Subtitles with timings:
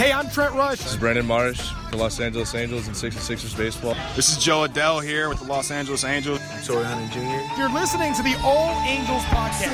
[0.00, 0.78] Hey, I'm Trent Rush.
[0.78, 3.94] This is Brandon Marsh, the Los Angeles Angels and 66ers baseball.
[4.16, 6.40] This is Jo Adell here with the Los Angeles Angels.
[6.64, 7.60] Torii Hunter Jr.
[7.60, 9.68] You're listening to the All Angels podcast.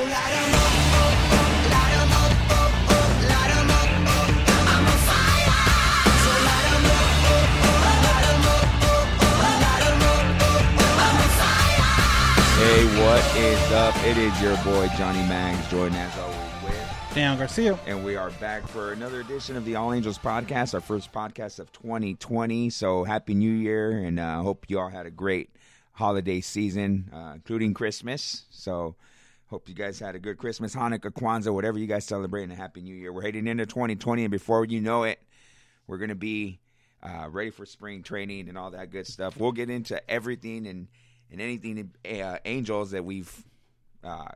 [12.59, 13.95] Hey, what is up?
[14.05, 16.46] It is your boy Johnny Mags, joined as always with,
[17.17, 17.79] Dan Garcia.
[17.87, 21.59] and we are back for another edition of the All Angels podcast, our first podcast
[21.59, 22.69] of 2020.
[22.69, 25.49] So happy New Year, and I uh, hope you all had a great
[25.93, 28.45] holiday season, uh, including Christmas.
[28.51, 28.97] So
[29.47, 32.55] hope you guys had a good Christmas, Hanukkah, Kwanzaa, whatever you guys celebrate, and a
[32.55, 33.15] happy New Year.
[33.15, 35.19] We're heading into 2020, and before you know it,
[35.87, 36.61] we're gonna be
[37.03, 39.39] uh, ready for spring training and all that good stuff.
[39.39, 40.87] We'll get into everything and
[41.33, 43.33] and anything uh, Angels that we've
[44.05, 44.29] uh,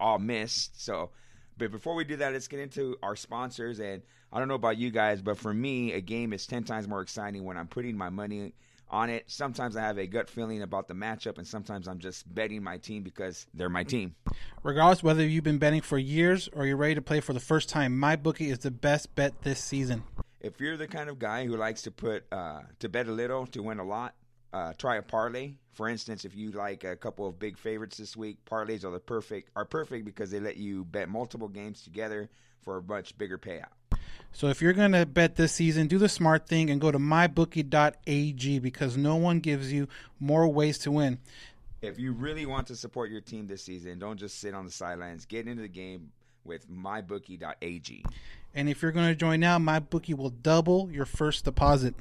[0.00, 0.82] all missed.
[0.82, 1.10] So,
[1.58, 3.80] but before we do that, let's get into our sponsors.
[3.80, 6.88] And I don't know about you guys, but for me, a game is ten times
[6.88, 8.54] more exciting when I'm putting my money
[8.90, 9.24] on it.
[9.26, 12.76] Sometimes I have a gut feeling about the matchup, and sometimes I'm just betting my
[12.76, 14.14] team because they're my team.
[14.62, 17.68] Regardless whether you've been betting for years or you're ready to play for the first
[17.68, 20.04] time, my bookie is the best bet this season.
[20.40, 23.46] If you're the kind of guy who likes to put uh, to bet a little
[23.46, 24.14] to win a lot,
[24.52, 25.52] uh, try a parlay.
[25.72, 29.00] For instance, if you like a couple of big favorites this week, parlays are the
[29.00, 32.28] perfect are perfect because they let you bet multiple games together
[32.60, 33.72] for a much bigger payout.
[34.32, 36.98] So if you're going to bet this season, do the smart thing and go to
[36.98, 39.88] mybookie.ag because no one gives you
[40.20, 41.18] more ways to win.
[41.82, 44.70] If you really want to support your team this season, don't just sit on the
[44.70, 45.26] sidelines.
[45.26, 46.12] Get into the game
[46.44, 48.04] with mybookie.ag.
[48.54, 51.94] And if you're going to join now, MyBookie will double your first deposit.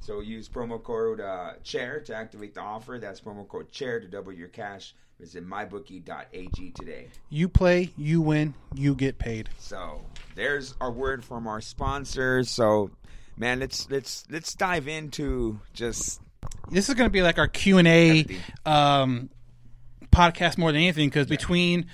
[0.00, 2.98] So use promo code uh, chair to activate the offer.
[2.98, 4.94] That's promo code chair to double your cash.
[5.18, 7.08] Visit mybookie.ag today.
[7.30, 9.48] You play, you win, you get paid.
[9.58, 10.04] So
[10.34, 12.50] there's our word from our sponsors.
[12.50, 12.90] So
[13.36, 16.20] man, let's let's let's dive into just
[16.70, 18.26] This is going to be like our Q&A
[18.66, 19.30] um,
[20.10, 21.86] podcast more than anything because between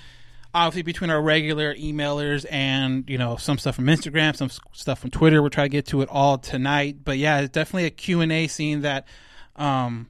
[0.53, 5.09] obviously between our regular emailers and you know some stuff from Instagram, some stuff from
[5.11, 6.97] Twitter, we'll try to get to it all tonight.
[7.03, 9.07] But yeah, it's definitely a Q&A scene that
[9.55, 10.09] um,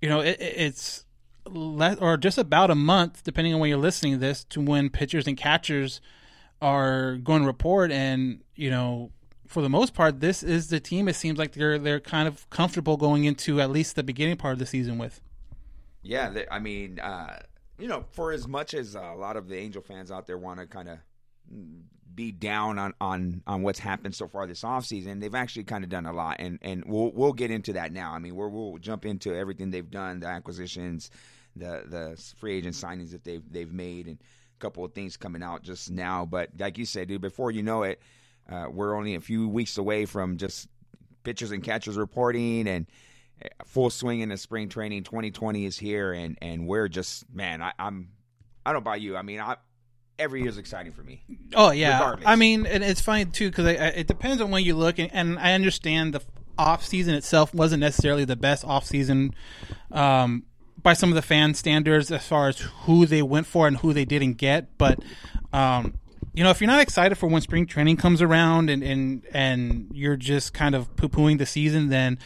[0.00, 1.04] you know it, it- it's
[1.46, 4.88] less or just about a month depending on when you're listening to this to when
[4.88, 6.00] pitchers and catchers
[6.62, 9.10] are going to report and you know
[9.46, 12.48] for the most part this is the team it seems like they're they're kind of
[12.48, 15.20] comfortable going into at least the beginning part of the season with
[16.02, 16.32] yeah.
[16.50, 17.40] I mean, uh,
[17.78, 20.60] you know, for as much as a lot of the Angel fans out there want
[20.60, 20.98] to kind of
[22.14, 25.90] be down on, on on what's happened so far this offseason, they've actually kind of
[25.90, 28.12] done a lot, and and we'll we'll get into that now.
[28.12, 31.10] I mean, we're, we'll jump into everything they've done, the acquisitions,
[31.56, 35.42] the the free agent signings that they've they've made, and a couple of things coming
[35.42, 36.24] out just now.
[36.24, 38.00] But like you said, dude, before you know it,
[38.48, 40.68] uh, we're only a few weeks away from just
[41.24, 42.86] pitchers and catchers reporting and
[43.66, 45.04] full swing in the spring training.
[45.04, 48.10] 2020 is here, and and we're just man, I, I'm
[48.64, 49.16] I don't buy you.
[49.16, 49.56] I mean, I
[50.18, 51.22] every is exciting for me.
[51.54, 52.28] Oh yeah, Regardless.
[52.28, 55.38] I mean, and it's funny too because it depends on when you look, and, and
[55.38, 56.22] I understand the
[56.56, 59.34] off season itself wasn't necessarily the best off season
[59.90, 60.44] um,
[60.80, 63.92] by some of the fan standards as far as who they went for and who
[63.92, 64.78] they didn't get.
[64.78, 65.00] But
[65.52, 65.94] um,
[66.32, 69.90] you know, if you're not excited for when spring training comes around and and and
[69.92, 72.18] you're just kind of poo pooing the season, then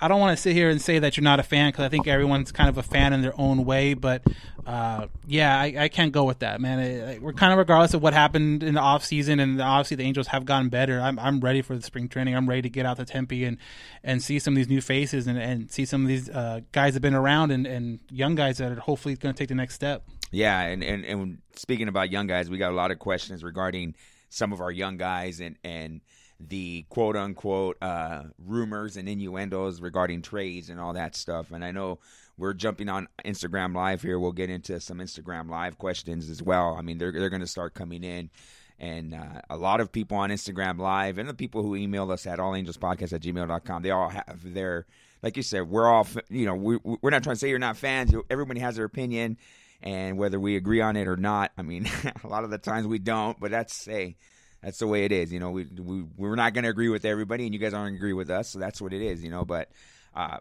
[0.00, 1.88] I don't want to sit here and say that you're not a fan because I
[1.88, 3.94] think everyone's kind of a fan in their own way.
[3.94, 4.22] But
[4.66, 6.78] uh, yeah, I, I can't go with that, man.
[6.78, 9.96] I, I- we're kind of regardless of what happened in the off season, and obviously
[9.96, 11.00] the Angels have gotten better.
[11.00, 12.34] I'm I'm ready for the spring training.
[12.34, 13.58] I'm ready to get out to Tempe and
[14.02, 16.92] and see some of these new faces and, and see some of these uh, guys
[16.94, 19.54] that have been around and, and young guys that are hopefully going to take the
[19.54, 20.04] next step.
[20.32, 23.94] Yeah, and, and and speaking about young guys, we got a lot of questions regarding
[24.28, 26.00] some of our young guys and and
[26.40, 31.52] the quote unquote uh, rumors and innuendos regarding trades and all that stuff.
[31.52, 31.98] And I know
[32.38, 34.18] we're jumping on Instagram Live here.
[34.18, 36.74] We'll get into some Instagram Live questions as well.
[36.78, 38.30] I mean, they're they're going to start coming in.
[38.78, 42.26] And uh, a lot of people on Instagram Live and the people who email us
[42.26, 44.86] at allangelspodcast at gmail.com, they all have their,
[45.22, 47.76] like you said, we're all, you know, we, we're not trying to say you're not
[47.76, 48.14] fans.
[48.30, 49.36] Everybody has their opinion.
[49.82, 51.86] And whether we agree on it or not, I mean,
[52.24, 54.16] a lot of the times we don't, but that's, hey,
[54.62, 55.32] that's the way it is.
[55.32, 57.96] You know, we, we, we're not going to agree with everybody and you guys aren't
[57.96, 58.48] agree with us.
[58.50, 59.70] So that's what it is, you know, but,
[60.14, 60.38] uh,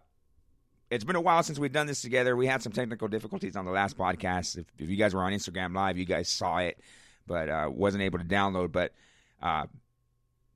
[0.91, 2.35] it's been a while since we've done this together.
[2.35, 4.57] We had some technical difficulties on the last podcast.
[4.57, 6.79] If, if you guys were on Instagram Live, you guys saw it
[7.27, 8.71] but uh, wasn't able to download.
[8.71, 8.91] But
[9.39, 9.67] uh,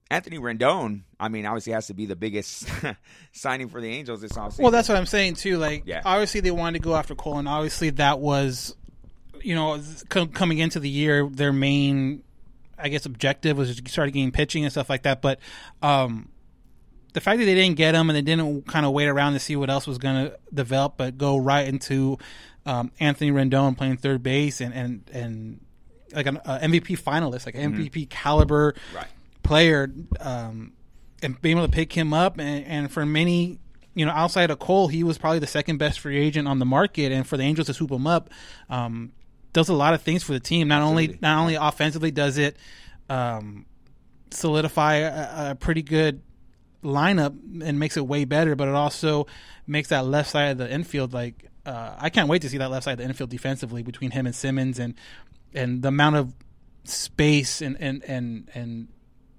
[0.09, 2.67] Anthony Rendon, I mean, obviously has to be the biggest
[3.31, 4.59] signing for the Angels this offseason.
[4.61, 5.57] Well, that's what I'm saying too.
[5.59, 6.01] Like, Yeah.
[6.03, 8.75] obviously they wanted to go after Cole, and obviously that was,
[9.41, 9.79] you know,
[10.09, 12.23] co- coming into the year, their main,
[12.83, 15.21] I guess, objective was to start getting pitching and stuff like that.
[15.21, 15.39] But
[15.81, 16.29] um,
[17.13, 19.39] the fact that they didn't get him and they didn't kind of wait around to
[19.39, 22.17] see what else was going to develop, but go right into
[22.65, 25.59] um, Anthony Rendon playing third base and and and
[26.13, 29.07] like an uh, MVP finalist, like an MVP caliber Right.
[29.41, 30.73] player, um,
[31.21, 33.59] and being able to pick him up, and, and for many,
[33.95, 36.65] you know, outside of Cole, he was probably the second best free agent on the
[36.65, 38.29] market, and for the Angels to swoop him up,
[38.69, 39.11] um,
[39.53, 40.67] does a lot of things for the team.
[40.67, 42.57] Not only not only offensively does it
[43.09, 43.65] um,
[44.31, 46.21] solidify a, a pretty good
[46.83, 49.27] lineup and makes it way better, but it also
[49.65, 52.69] makes that left side of the infield like uh, I can't wait to see that
[52.69, 54.95] left side of the infield defensively between him and Simmons and
[55.53, 56.33] and the amount of
[56.83, 58.87] space and and and, and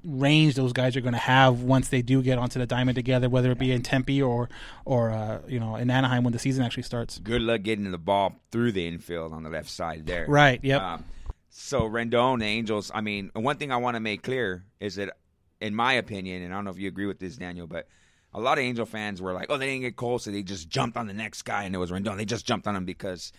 [0.04, 3.28] range those guys are going to have once they do get onto the diamond together,
[3.28, 4.48] whether it be in Tempe or
[4.84, 7.18] or uh, you know in Anaheim when the season actually starts.
[7.18, 10.26] Good luck getting the ball through the infield on the left side there.
[10.28, 10.60] Right.
[10.62, 10.80] Yep.
[10.80, 11.04] Um,
[11.50, 12.90] so Rendon, the Angels.
[12.94, 15.16] I mean, one thing I want to make clear is that,
[15.60, 17.88] in my opinion, and I don't know if you agree with this, Daniel, but
[18.32, 20.68] a lot of Angel fans were like, "Oh, they didn't get Cole, so they just
[20.68, 22.16] jumped on the next guy, and it was Rendon.
[22.16, 23.32] They just jumped on him because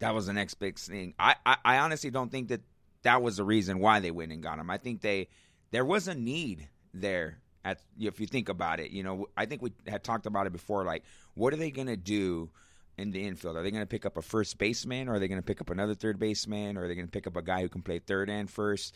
[0.00, 2.60] that was the next big thing." I, I, I honestly don't think that
[3.02, 4.68] that was the reason why they went and got him.
[4.68, 5.28] I think they
[5.70, 7.38] there was a need there.
[7.62, 10.52] At if you think about it, you know, I think we had talked about it
[10.52, 10.84] before.
[10.84, 12.50] Like, what are they going to do?
[12.98, 13.56] in the infield?
[13.56, 15.60] Are they going to pick up a first baseman, or are they going to pick
[15.60, 17.82] up another third baseman, or are they going to pick up a guy who can
[17.82, 18.94] play third and first?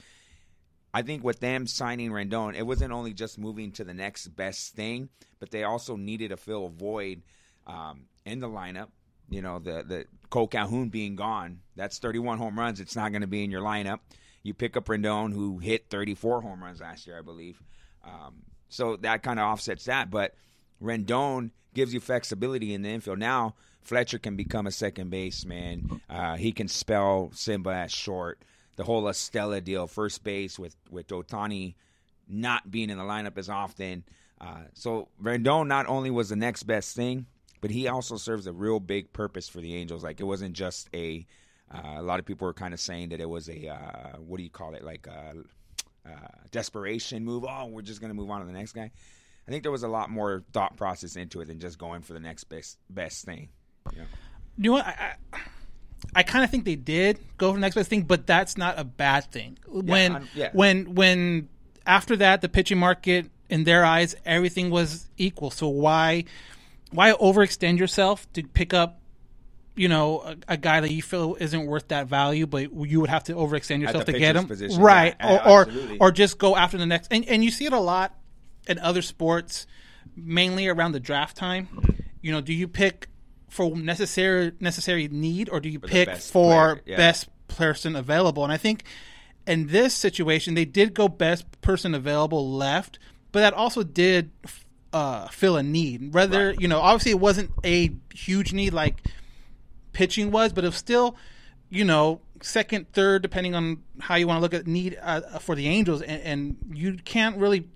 [0.93, 4.77] I think with them signing Rendon, it wasn't only just moving to the next best
[4.77, 5.09] thing,
[5.41, 7.23] but they also needed to fill a void
[7.67, 8.89] um, in the lineup.
[9.29, 12.79] You know, the the Kole Calhoun being gone, that's 31 home runs.
[12.79, 14.01] It's not going to be in your lineup.
[14.45, 17.61] You pick up Rendon, who hit 34 home runs last year, I believe.
[18.05, 20.11] Um, so that kind of offsets that.
[20.11, 20.35] But
[20.81, 23.19] Rendon gives you flexibility in the infield.
[23.19, 23.55] Now
[23.85, 26.01] Fletcher can become a second baseman.
[26.09, 28.43] Uh, he can spell Simba at short.
[28.77, 31.75] The whole La Stella deal, first base with with Ohtani
[32.27, 34.05] not being in the lineup as often.
[34.41, 37.27] Uh, so Rendon not only was the next best thing,
[37.61, 40.03] but he also serves a real big purpose for the Angels.
[40.03, 41.27] Like it wasn't just a.
[41.73, 44.37] Uh, a lot of people were kind of saying that it was a uh, what
[44.37, 45.35] do you call it like a,
[46.07, 46.11] uh
[46.51, 47.45] desperation move.
[47.49, 48.91] Oh, we're just going to move on to the next guy.
[49.47, 52.13] I think there was a lot more thought process into it than just going for
[52.13, 53.49] the next best best thing.
[53.93, 54.05] You know?
[54.57, 54.87] You know what?
[54.87, 55.39] I, I,
[56.15, 58.79] I kind of think they did go for the next best thing, but that's not
[58.79, 59.59] a bad thing.
[59.67, 60.51] When yeah.
[60.53, 61.49] when when
[61.87, 65.51] after that the pitching market in their eyes everything was equal.
[65.51, 66.25] So why
[66.93, 69.01] why overextend yourself to pick up
[69.77, 73.11] you know a, a guy that you feel isn't worth that value, but you would
[73.11, 75.15] have to overextend yourself to get him, position, right?
[75.19, 77.09] yeah, or, or or just go after the next.
[77.11, 78.15] And and you see it a lot
[78.67, 79.67] in other sports,
[80.17, 81.69] mainly around the draft time.
[82.21, 83.09] You know, do you pick
[83.49, 86.97] for necessary necessary need, or do you the pick best for player, yeah.
[86.97, 88.45] best person available?
[88.45, 88.85] And I think
[89.47, 92.99] in this situation, they did go best person available left,
[93.33, 94.31] but that also did
[94.93, 96.15] uh, fill a need.
[96.15, 99.03] Whether you know, obviously, it wasn't a huge need like
[99.95, 101.17] pitching was, but it was still,
[101.71, 105.55] you know, second, third, depending on how you want to look at need uh, for
[105.55, 107.69] the Angels, and, and you can't really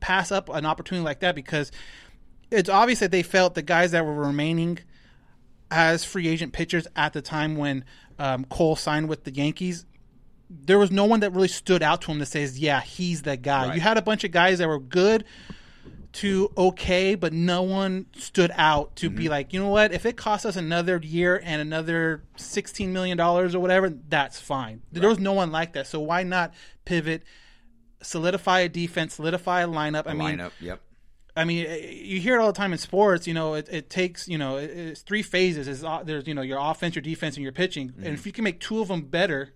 [0.00, 1.70] pass up an opportunity like that because
[2.50, 4.78] it's obvious that they felt the guys that were remaining
[5.70, 7.84] as free agent pitchers at the time when
[8.18, 9.86] um, Cole signed with the Yankees.
[10.48, 13.42] There was no one that really stood out to him that says, "Yeah, he's that
[13.42, 13.74] guy." Right.
[13.74, 15.24] You had a bunch of guys that were good
[16.14, 19.30] to okay, but no one stood out to be mm-hmm.
[19.30, 19.92] like, you know what?
[19.92, 24.82] If it costs us another year and another sixteen million dollars or whatever, that's fine.
[24.92, 25.88] There was no one like that.
[25.88, 26.54] So why not
[26.84, 27.24] pivot,
[28.00, 30.04] solidify a defense, solidify a lineup?
[30.06, 30.52] I mean, lineup.
[30.60, 30.80] Yep.
[31.36, 33.26] I mean, eh, you hear it all the time in sports.
[33.26, 35.66] You know, it, it takes you know it- it's three phases.
[35.66, 37.92] Is uh, there's you know your offense, your defense, and your pitching.
[37.96, 38.14] And mm-hmm.
[38.14, 39.52] if you can make two of them better,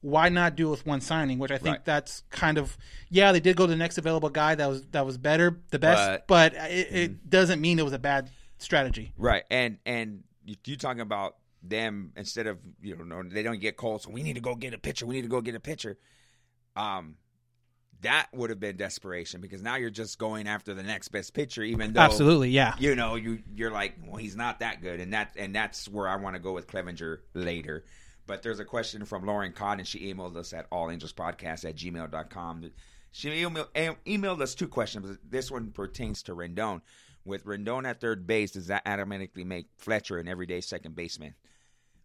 [0.00, 1.38] why not do it with one signing?
[1.38, 1.84] Which I think Right.
[1.84, 2.76] that's kind of
[3.10, 5.78] yeah, they did go to the next available guy that was that was better, the
[5.78, 9.12] best, but, it, it doesn't mean it was a bad strategy.
[9.16, 13.76] Right, and and you, you talking about them instead of you know they don't get
[13.76, 15.06] Cole, so we need to go get a pitcher.
[15.06, 15.98] We need to go get a pitcher.
[16.76, 17.16] Um,
[18.02, 21.64] that would have been desperation because now you're just going after the next best pitcher,
[21.64, 22.74] even though Absolutely, yeah.
[22.78, 26.06] you know you you're like, well, he's not that good, and that and that's where
[26.06, 27.84] I want to go with Clevinger later.
[28.28, 29.86] But there's a question from Lauren Cotton.
[29.86, 32.70] She emailed us at allangelspodcast at gmail.com.
[33.10, 35.18] She emailed, us two questions.
[35.28, 36.82] This one pertains to Rendon.
[37.24, 41.34] With Rendon at third base, does that automatically make Fletcher an everyday second baseman?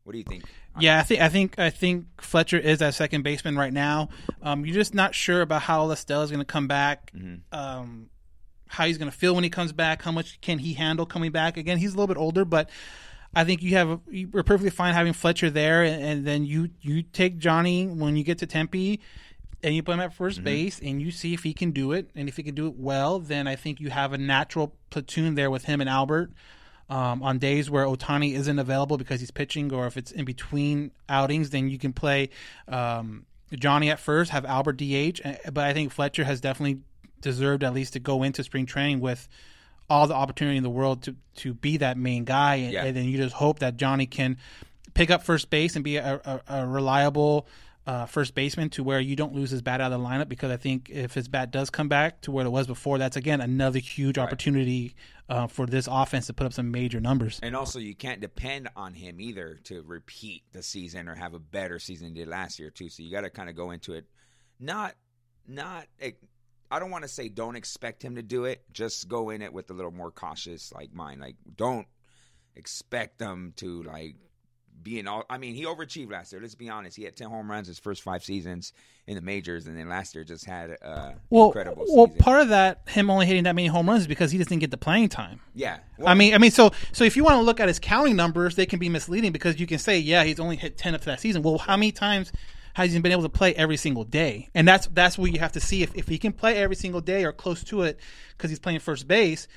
[0.06, 0.46] What do you think?
[0.80, 4.10] Yeah, I think I think I think Fletcher is that second baseman right now.
[4.42, 7.12] Um, you're just not sure about how La Stella is going to come back,
[7.52, 8.10] um,
[8.68, 11.32] how he's going to feel when he comes back, how much can he handle coming
[11.32, 11.58] back.
[11.58, 12.70] Again, he's a little bit older, but
[13.36, 17.02] I think you have you're perfectly fine having Fletcher there, and, and then you you
[17.02, 19.00] take Johnny when you get to Tempe.
[19.66, 22.10] And you put him at 1st base, and you see if he can do it.
[22.16, 25.36] And if he can do it well, then I think you have a natural platoon
[25.36, 26.34] there with him and Albert
[26.90, 30.92] um, on days where Ohtani isn't available because he's pitching, or if it's in between
[31.08, 32.30] outings, then you can play
[32.68, 35.22] um, Johnny at first, have Albert DH.
[35.24, 36.82] Uh, But I think Fletcher has definitely
[37.22, 39.30] deserved at least to go into spring training with
[39.90, 42.86] all the opportunity in the world to to be that main guy, and, Yeah.
[42.86, 44.38] and then you just hope that Johnny can
[44.94, 47.48] pick up first base and be a, a, a reliable.
[47.86, 50.50] Uh, first baseman to where you don't lose his bat out of the lineup because
[50.50, 53.42] I think if his bat does come back to where it was before, that's again
[53.42, 54.96] another huge opportunity
[55.28, 57.42] uh, for this offense to put up some major numbers.
[57.44, 61.40] And also, you can't depend on him either to repeat the season or have a
[61.40, 62.88] better season than he did last year too.
[62.88, 64.06] So you got to kind of go into it,
[64.62, 64.96] not,
[65.46, 65.88] not.
[66.74, 68.64] I don't want to say don't expect him to do it.
[68.74, 71.22] Just go in it with a little more cautious, like mind.
[71.22, 71.88] Like don't
[72.56, 74.16] expect them to like
[74.82, 75.24] be in all.
[75.30, 76.42] I mean, he overachieved last year.
[76.42, 76.98] Let's be honest.
[76.98, 78.74] He had ten home runs his first five seasons
[79.08, 82.20] in the majors, and then last year just had uh, Well, incredible well, season.
[82.20, 84.62] part of that him only hitting that many home runs is because he just didn't
[84.62, 85.40] get the playing time.
[85.54, 85.78] yeah.
[86.06, 88.56] I mean, I mean, so so if you want to look at his counting numbers,
[88.56, 91.06] they can be misleading because you can say, yeah, he's only hit ten up to
[91.08, 91.44] that season.
[91.44, 92.32] Well, how many times
[92.74, 94.50] has he been able to play every single day?
[94.54, 97.02] And that's that's where you have to see if if he can play every single
[97.02, 98.00] day or close to it
[98.38, 99.48] because he's playing first base.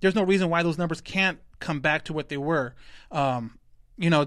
[0.00, 2.74] There's no reason why those numbers can't come back to what they were.
[3.10, 3.58] Um,
[3.96, 4.26] you know,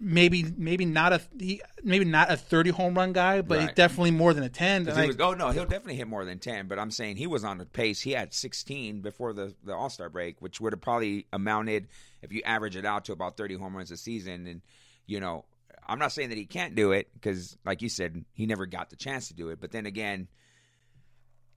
[0.00, 3.74] maybe maybe not a he, maybe not a 30 home run guy, but Right.
[3.76, 4.86] definitely more than a 10.
[4.86, 6.66] 'Cause And he was, oh no, he'll definitely hit more than ten.
[6.68, 8.00] But I'm saying he was on the pace.
[8.00, 11.88] He had 16 before the the All Star break, which would have probably amounted
[12.22, 14.46] if you average it out to about 30 home runs a season.
[14.46, 14.62] And
[15.06, 15.44] you know,
[15.86, 18.90] I'm not saying that he can't do it because, like you said, he never got
[18.90, 19.60] the chance to do it.
[19.60, 20.28] But then again,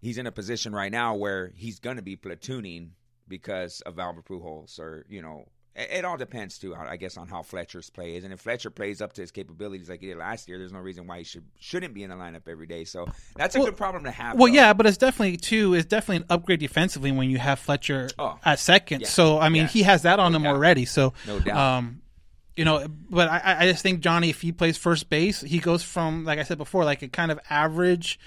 [0.01, 2.89] he's in a position right now where he's going to be platooning
[3.27, 5.45] because of Albert Pujols, or you know.
[5.75, 8.71] It it all depends too, I guess, on how Fletcher's play is, and if Fletcher
[8.71, 11.23] plays up to his capabilities like he did last year, there's no reason why he
[11.23, 12.83] should shouldn't be in the lineup every day.
[12.83, 13.05] So
[13.35, 14.39] that's a Well- good problem to have.
[14.39, 14.55] Well, though.
[14.55, 15.75] yeah, but it's definitely too.
[15.75, 19.01] It's definitely an upgrade defensively when you have Fletcher Oh, at second.
[19.01, 19.67] yeah, So I mean, yeah.
[19.67, 20.55] he has that on No him doubt.
[20.55, 20.85] already.
[20.85, 21.57] So No doubt.
[21.57, 22.01] Um,
[22.57, 25.83] you know, but I, I just think Johnny, if he plays first base, he goes
[25.83, 28.19] from like I said before, like a kind of average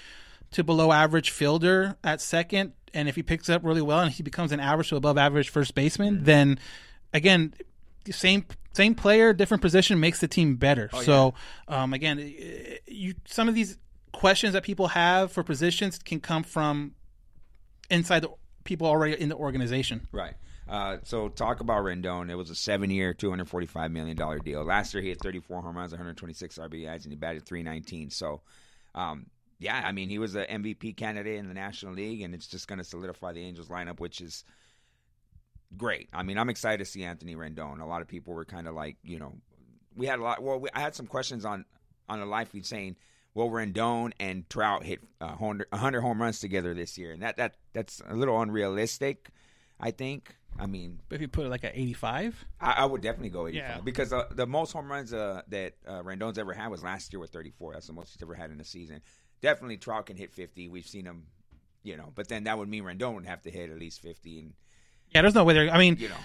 [0.51, 4.11] to below average fielder at second, and if he picks it up really well and
[4.11, 6.25] he becomes an average to above average first baseman, Mm-hmm.
[6.25, 6.59] then
[7.13, 7.53] again,
[8.09, 10.89] same same player, different position makes the team better.
[10.93, 11.33] Oh, so
[11.67, 12.17] um, again,
[12.87, 13.77] you some of these
[14.13, 16.93] questions that people have for positions can come from
[17.89, 18.29] inside the
[18.63, 20.07] people already in the organization.
[20.11, 20.35] Right.
[20.71, 22.29] Uh, so talk about Rendon.
[22.31, 24.63] It was a seven-year, two hundred forty-five million dollar deal.
[24.63, 27.61] Last year he had thirty-four home runs, one hundred twenty-six RBIs, and he batted three
[27.61, 28.09] nineteen.
[28.09, 28.41] So,
[28.95, 29.25] um,
[29.59, 32.69] yeah, I mean he was an MVP candidate in the National League, and it's just
[32.69, 34.45] going to solidify the Angels lineup, which is
[35.75, 36.07] great.
[36.13, 37.81] I mean, I'm excited to see Anthony Rendon.
[37.81, 39.33] A lot of people were kind of like, you know,
[39.93, 40.41] we had a lot.
[40.41, 41.65] Well, we, I had some questions on
[42.07, 42.95] on the live feed saying,
[43.33, 47.35] "Well, Rendon and Trout hit uh, 100 100 home runs together this year," and that
[47.35, 49.31] that that's a little unrealistic.
[49.77, 50.37] I think.
[50.59, 53.47] I mean, But if you put it like at 85, I, I would definitely go
[53.47, 53.79] 85 Yeah.
[53.83, 57.19] because uh, the most home runs uh, that uh, Rendon's ever had was last year
[57.19, 57.73] with 34.
[57.73, 59.01] That's the most he's ever had in a season.
[59.41, 60.67] Definitely, Trout can hit 50.
[60.67, 61.25] We've seen him,
[61.83, 64.39] you know, but then that would mean Rendon would have to hit at least 50,
[64.39, 64.53] and
[65.15, 65.69] yeah, there's no way they're.
[65.69, 66.15] I mean, you know,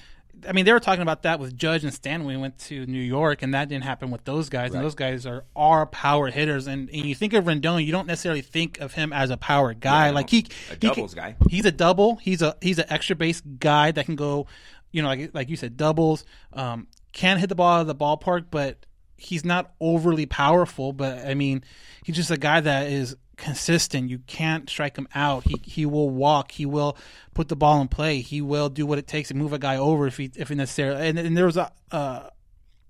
[0.47, 2.85] I mean, they were talking about that with Judge and Stanton when we went to
[2.87, 4.71] New York, and that didn't happen with those guys.
[4.71, 4.77] Right.
[4.77, 6.67] And those guys are are power hitters.
[6.67, 9.73] And, and you think of Rendon, you don't necessarily think of him as a power
[9.75, 10.07] guy.
[10.07, 11.37] Yeah, like he, a he can- doubles guy.
[11.49, 12.17] He's a double.
[12.17, 14.47] He's a he's an extra base guy that can go,
[14.91, 16.25] you know, like like you said, doubles.
[16.53, 18.85] Um, can hit the ball out of the ballpark, but
[19.17, 20.93] he's not overly powerful.
[20.93, 21.65] But I mean,
[22.05, 24.11] he's just a guy that is consistent.
[24.11, 25.45] You can't strike him out.
[25.45, 26.53] He he will walk.
[26.53, 26.97] He will
[27.35, 28.21] put the ball in play.
[28.21, 31.09] He will do what it takes to move a guy over if he if necessary.
[31.09, 32.31] And, and there was a uh,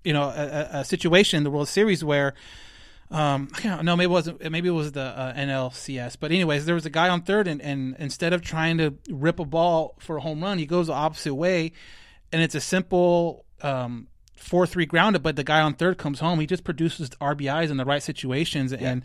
[0.03, 2.33] you know a, a- situation in the World Series where
[3.09, 6.17] um, I don't know, maybe it wasn't, maybe it was the uh, NLCS.
[6.19, 9.39] But anyways, there was a guy on third, and, and instead of trying to rip
[9.39, 11.71] a ball for a home run, he goes the opposite way,
[12.33, 15.23] and it's a simple um, four three grounded.
[15.23, 16.39] But the guy on third comes home.
[16.41, 19.03] He just produces RBIs in the right situations, and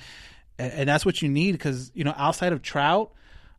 [0.73, 3.12] and that's what you need because you know outside of Trout.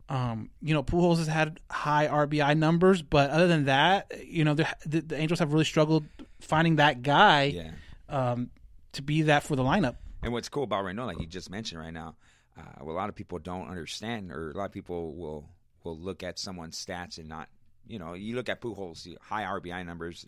[0.10, 4.54] Um, you know, Pujols has had high RBI numbers, but other than that, you know,
[4.54, 6.04] the, the, Angels have really struggled
[6.42, 7.72] finding that guy Yeah.
[8.10, 8.50] um,
[8.92, 9.96] to be that for the lineup.
[10.22, 12.16] And what's cool about Rendon, like you just mentioned right now,
[12.58, 15.50] uh, what a lot of people don't understand, or a lot of people will
[15.86, 17.48] will look at someone's stats and not,
[17.88, 20.28] you know, you look at Pujols, high RBI numbers,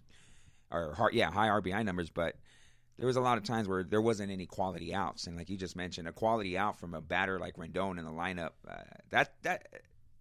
[0.71, 2.37] or har- yeah, high RBI numbers, but
[2.97, 5.57] there was a lot of times where there wasn't any quality outs, and like you
[5.57, 8.75] just mentioned, a quality out from a batter like Rendon in the lineup, uh,
[9.09, 9.67] that that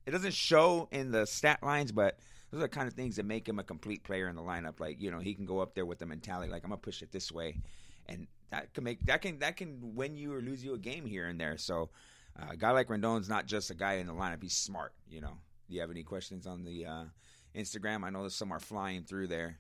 [0.07, 2.19] it doesn't show in the stat lines, but
[2.50, 4.81] those are the kind of things that make him a complete player in the lineup.
[4.81, 7.02] Like you know, he can go up there with the mentality like I'm gonna push
[7.02, 7.61] it this way,
[8.07, 11.07] and that can make that can that can win you or lose you a game
[11.07, 11.57] here and there.
[11.59, 11.90] So
[12.38, 14.93] uh, a guy like Rendon's not just a guy in the lineup; he's smart.
[15.09, 15.38] You know.
[15.69, 17.04] Do you have any questions on the uh,
[17.54, 18.04] Instagram?
[18.04, 19.59] I know there's some are flying through there.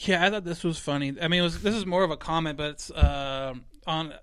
[0.00, 1.14] Yeah, I thought this was funny.
[1.20, 3.52] I mean, was this is more of a comment, but it's uh,
[3.86, 4.14] on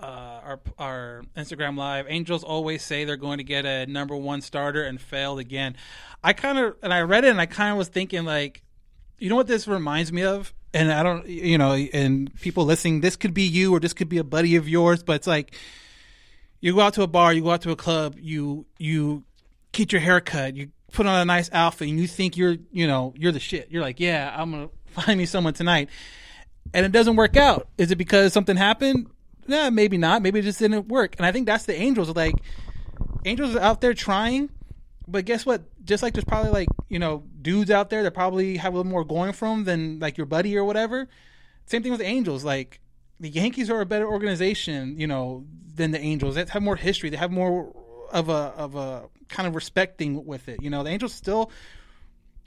[0.00, 2.06] uh, our our Instagram live.
[2.08, 5.76] Angels always say they're going to get a number one starter and failed again.
[6.24, 8.62] I kind of and I read it and I kind of was thinking like,
[9.18, 10.54] you know what this reminds me of?
[10.72, 14.08] And I don't, you know, and people listening, this could be you or this could
[14.08, 15.54] be a buddy of yours, but it's like
[16.60, 19.24] you go out to a bar, you go out to a club, you you
[19.72, 22.86] get your hair cut, you put on a nice outfit, and you think you're you
[22.86, 23.70] know you're the shit.
[23.70, 24.70] You're like, yeah, I'm gonna
[25.02, 25.88] find me someone tonight,
[26.74, 27.68] and it doesn't work out.
[27.78, 29.08] Is it because something happened?
[29.46, 30.22] Nah, maybe not.
[30.22, 31.16] Maybe it just didn't work.
[31.18, 32.14] And I think that's the Angels.
[32.14, 32.34] Like
[33.24, 34.50] Angels are out there trying,
[35.08, 35.62] but guess what?
[35.84, 38.90] Just like there's probably like you know dudes out there that probably have a little
[38.90, 41.08] more going for them than like your buddy or whatever.
[41.66, 42.44] Same thing with the Angels.
[42.44, 42.80] Like
[43.18, 45.44] the Yankees are a better organization, you know,
[45.74, 46.34] than the Angels.
[46.34, 47.10] They have more history.
[47.10, 47.74] They have more
[48.12, 50.62] of a of a kind of respecting with it.
[50.62, 51.50] You know, the Angels still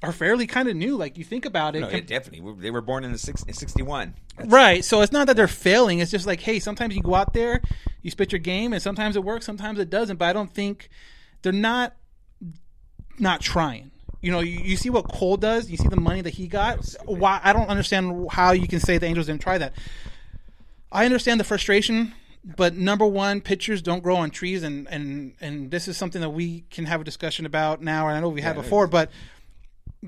[0.06, 0.96] are fairly kind of new.
[0.96, 2.54] Like you think about it, No, it definitely.
[2.62, 4.14] They were born in the six, in 61.
[4.38, 4.84] That's- right?
[4.86, 6.00] So it's not that they're failing.
[6.00, 7.62] It's just like, hey, sometimes you go out there,
[8.02, 10.18] you spit your game, and sometimes it works, sometimes it doesn't.
[10.18, 10.90] But I don't think
[11.42, 11.96] they're not
[13.20, 13.92] not trying.
[14.22, 15.70] You know, you, you see what Cole does.
[15.70, 16.84] You see the money that he got.
[17.06, 19.74] Why I don't understand how you can say the Angels didn't try that.
[20.92, 22.14] I understand the frustration,
[22.44, 26.30] but number one, pitchers don't grow on trees, and and and this is something that
[26.30, 28.08] we can have a discussion about now.
[28.08, 29.12] And I know we had before, but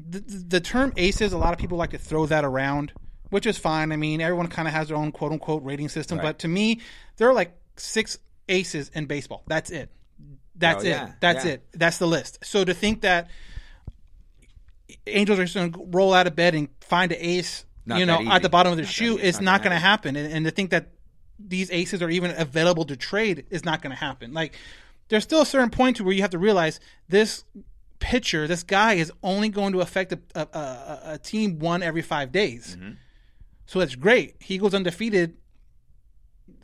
[0.10, 2.92] the, the term aces, a lot of people like to throw that around,
[3.30, 3.92] which is fine.
[3.92, 6.82] I mean, everyone kind of has their own quote unquote rating system, but to me,
[7.18, 8.18] there are like six
[8.50, 9.44] aces in baseball.
[9.48, 9.90] That's it.
[10.56, 10.90] That's Oh, it.
[10.90, 11.52] yeah, That's yeah.
[11.54, 11.68] it.
[11.74, 12.40] That's the list.
[12.44, 13.30] So to think that
[15.06, 18.06] Angels are just going to roll out of bed and find an ace, Not you
[18.06, 20.16] know, at the bottom of their Not shoe, is Not going to happen.
[20.16, 20.88] And, and to think that
[21.40, 24.34] these aces are even available to trade is not going to happen.
[24.34, 24.56] Like,
[25.10, 26.80] there's still a certain point to where you have to realize
[27.10, 27.44] this
[28.00, 32.02] pitcher, this guy, is only going to affect a, a, a, a team one every
[32.02, 32.78] five days.
[32.80, 32.94] Mm-hmm.
[33.66, 34.36] So that's great.
[34.40, 35.38] He goes undefeated.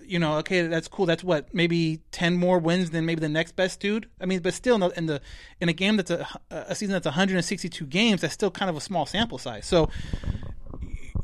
[0.05, 1.05] You know, okay, that's cool.
[1.05, 4.09] That's what maybe ten more wins than maybe the next best dude.
[4.19, 5.21] I mean, but still, in the
[5.61, 8.81] in, a game that's a, a season that's 162 games, that's still kind of a
[8.81, 9.65] small sample size.
[9.65, 9.89] So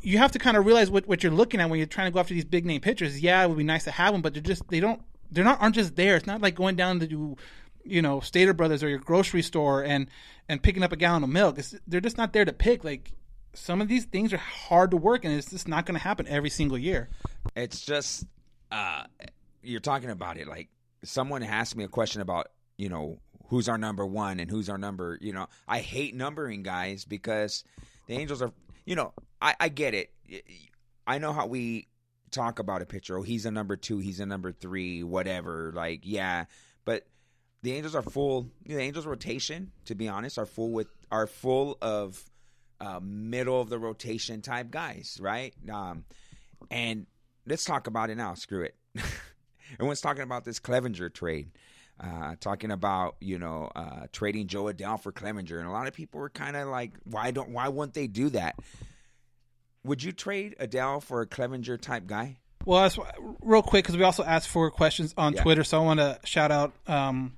[0.02, 2.10] you have to kind of realize what, what you're looking at when you're trying to
[2.10, 3.20] go after these big name pitchers.
[3.20, 5.60] Yeah, it would be nice to have them, but they're just they don't they're not
[5.60, 6.16] aren't just there.
[6.16, 7.36] It's not like going down to do,
[7.84, 10.08] you know Stater Brothers or your grocery store and
[10.48, 11.58] and picking up a gallon of milk.
[11.58, 12.84] It's, they're just not there to pick.
[12.84, 13.12] Like
[13.54, 16.26] some of these things are hard to work, and it's just not going to happen
[16.28, 17.08] every single year.
[17.54, 18.24] It's just
[18.70, 19.04] uh,
[19.62, 20.68] you're talking about it like
[21.04, 24.78] someone asked me a question about you know who's our number one and who's our
[24.78, 25.18] number.
[25.20, 27.64] You know, I hate numbering guys because
[28.06, 28.52] the Angels are.
[28.86, 30.10] You know, I, I get it.
[31.06, 31.86] I know how we
[32.30, 33.18] talk about a pitcher.
[33.18, 33.98] Oh, he's a number two.
[33.98, 35.02] He's a number three.
[35.02, 35.72] Whatever.
[35.74, 36.46] Like, yeah,
[36.84, 37.06] but
[37.62, 38.48] the Angels are full.
[38.64, 42.22] The Angels rotation, to be honest, are full with are full of
[42.80, 45.52] uh, middle of the rotation type guys, right?
[45.70, 46.04] Um,
[46.70, 47.06] and
[47.46, 48.34] let's talk about it now.
[48.34, 48.74] Screw it.
[49.74, 51.50] Everyone's talking about this Clevinger trade.
[52.02, 55.92] Uh, talking about you know uh, trading Jo Adell for Clevinger, and a lot of
[55.92, 58.56] people were kind of like, why don't why wouldn't they do that?
[59.84, 62.38] Would you trade Adell for a Clevinger type guy?
[62.64, 62.98] Well, that's,
[63.40, 65.42] real quick because we also asked for questions on Yeah.
[65.42, 67.34] Twitter, so I want to shout out um,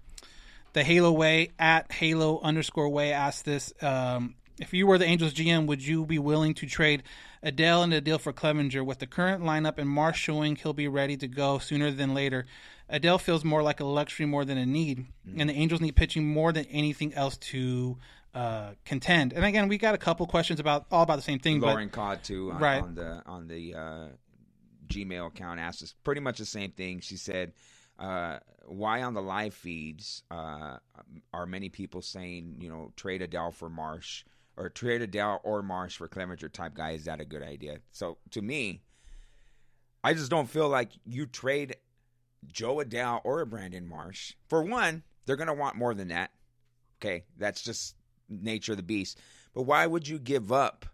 [0.72, 5.34] the Halo Way at Halo underscore Way asked this: um, If you were the Angels
[5.34, 7.02] GM, would you be willing to trade
[7.44, 10.88] Adell and a deal for Clevinger with the current lineup and Marsh showing he'll be
[10.88, 12.46] ready to go sooner than later?
[12.92, 15.06] Adell feels more like a luxury more than a need,
[15.36, 17.96] and the Angels need pitching more than anything else to
[18.34, 19.32] uh, contend.
[19.32, 21.88] And again, we got a couple questions about all about the same thing, but Lauren
[21.90, 22.82] Codd too on, Right.
[22.82, 24.06] on the on the uh,
[24.88, 27.00] Gmail account asked us pretty much the same thing.
[27.00, 27.52] She said,
[28.02, 30.76] uh, "Why on the live feeds uh,
[31.32, 34.24] are many people saying you know trade Adell for Marsh
[34.56, 36.90] or trade Adell or Marsh for Clevinger type guy?
[36.90, 38.82] Is that a good idea?" So to me,
[40.04, 41.76] I just don't feel like you trade
[42.48, 44.34] Jo Adell or a Brandon Marsh.
[44.48, 46.30] For one, they're going to want more than that.
[47.00, 47.94] Okay, that's just
[48.28, 49.20] nature of the beast.
[49.54, 50.86] But why would you give up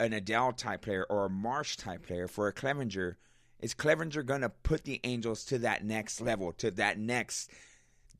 [0.00, 3.16] an Adell type player or a Marsh type player for a Clevinger?
[3.60, 7.50] Is Clevinger going to put the Angels to that next level, to that next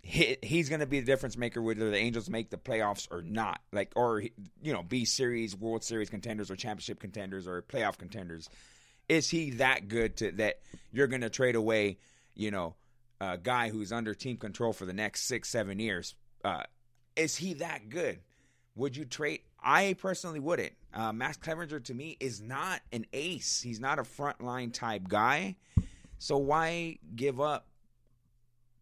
[0.03, 0.44] hit?
[0.44, 3.61] He's going to be the difference maker whether the Angels make the playoffs or not,
[3.72, 8.48] like or you know, be series, World Series contenders or championship contenders or playoff contenders.
[9.09, 10.61] Is he that good to that
[10.92, 11.98] you're going to trade away?
[12.35, 12.74] You know,
[13.20, 16.14] a guy who's under team control for the next six, seven years.
[16.44, 16.62] Uh,
[17.16, 18.20] is he that good?
[18.79, 19.41] Would you trade?
[19.62, 20.73] I personally wouldn't.
[20.95, 23.61] Uh, Max Clevinger to me is not an ace.
[23.61, 25.57] He's not a frontline type guy.
[26.19, 27.67] So why give up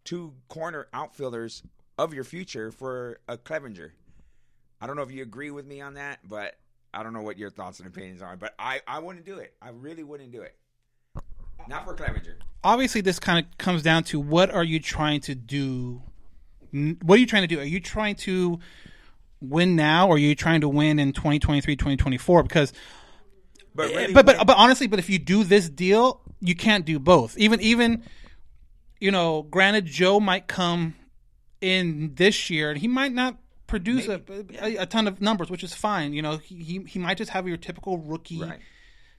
[0.05, 1.63] two corner outfielders
[1.99, 3.93] of your future for a Clevinger?
[4.83, 6.57] I don't know if you agree with me on that, but
[6.93, 8.37] I don't know what your thoughts and opinions are.
[8.37, 9.55] But I, I wouldn't do it.
[9.63, 10.55] I really wouldn't do it.
[11.69, 12.35] Not for Clevinger.
[12.63, 16.03] obviously this kind of comes down to what are you trying to do
[17.03, 18.61] what are you trying to do are you trying to
[19.40, 22.72] win now or are you trying to win in 2023 2024 because
[23.75, 26.85] But eh, really, but, but but honestly but if you do this deal you can't
[26.85, 27.37] do both.
[27.38, 28.03] Even even
[29.01, 30.94] you know granted joe might come
[31.61, 34.22] in this year and he might not produce a,
[34.62, 36.12] a, a ton of numbers which is fine.
[36.12, 38.61] You know he, he, he might just have your typical rookie Right.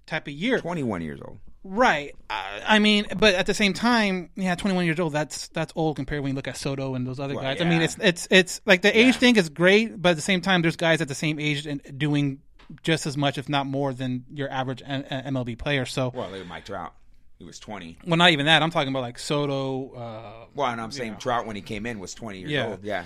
[0.08, 1.38] Type of year 21 years old.
[1.64, 2.16] Right.
[2.30, 5.12] I, I mean, but at the same time, yeah, 21 years old.
[5.14, 7.62] That's that's old compared when you look at Soto and those other Well, guys.
[7.62, 10.40] I mean, it's it's it's like the age thing is great, but at the same
[10.42, 12.40] time, there's guys at the same age and doing
[12.84, 15.86] just as much, if not more, than your average MLB player.
[15.86, 16.94] So, Well, they Mike Trout.
[17.38, 17.98] He was 20.
[18.08, 18.64] well, not even that.
[18.64, 19.94] I'm talking about like Soto.
[19.94, 22.68] Uh, Well, and I'm saying Trout when he came in was 20 years Yeah.
[22.68, 22.84] old.
[22.84, 23.06] Yeah.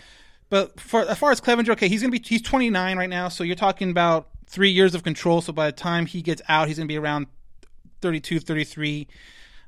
[0.50, 3.44] But for as far as Clevinger, okay, he's gonna be he's 29 right now, so
[3.44, 5.42] you're talking about three years of control.
[5.42, 7.28] So by the time he gets out, he's gonna be around
[8.02, 9.08] 32, 33.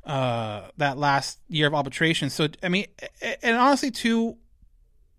[0.05, 2.29] Uh, that last year of arbitration.
[2.29, 2.87] So I mean,
[3.41, 4.35] and honestly, too,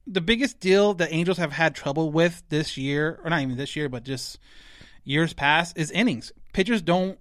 [0.07, 3.77] the biggest deal that Angels have had trouble with this year, or not even this
[3.77, 4.38] year, but just
[5.03, 6.33] years past, is innings.
[6.53, 7.18] Pitchers don't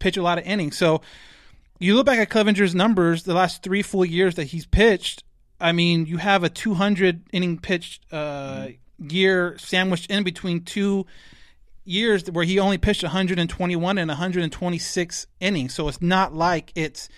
[0.00, 0.76] pitch a lot of innings.
[0.76, 1.00] So
[1.78, 5.24] you look back at Clevinger's numbers, the last three full years that he's pitched.
[5.58, 11.06] I mean, you have a 200 inning pitched uh, year sandwiched in between two
[11.86, 15.74] years where he only pitched 121 and 126 innings.
[15.74, 17.08] So it's not like it's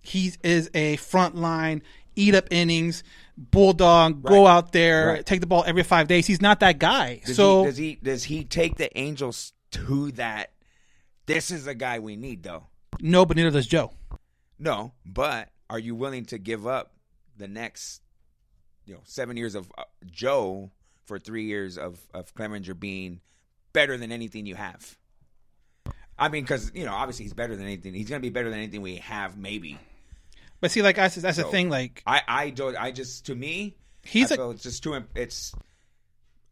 [0.00, 1.82] he is a frontline
[2.16, 3.02] eat up innings
[3.38, 5.26] bulldog go out there Right.
[5.26, 6.26] take the ball every five days.
[6.26, 7.22] He's not that guy.
[7.24, 10.52] Does so he, does he does he take the Angels to that?
[11.26, 12.66] This is the guy we need, though.
[13.00, 13.92] no, but neither does Joe.
[14.58, 16.92] No, but are you willing to give up
[17.38, 18.02] the next,
[18.84, 20.70] you know, seven years of uh, Joe
[21.06, 23.20] for three years of of Clevinger being
[23.72, 24.96] better than anything you have?
[26.18, 27.94] I mean, because you know, obviously he's better than anything.
[27.94, 29.78] He's going to be better than anything we have, maybe.
[30.60, 31.68] But see, like that's, that's the thing.
[31.70, 32.76] Like I, I don't.
[32.76, 35.02] I just to me, He's I a- it's just too.
[35.14, 35.52] It's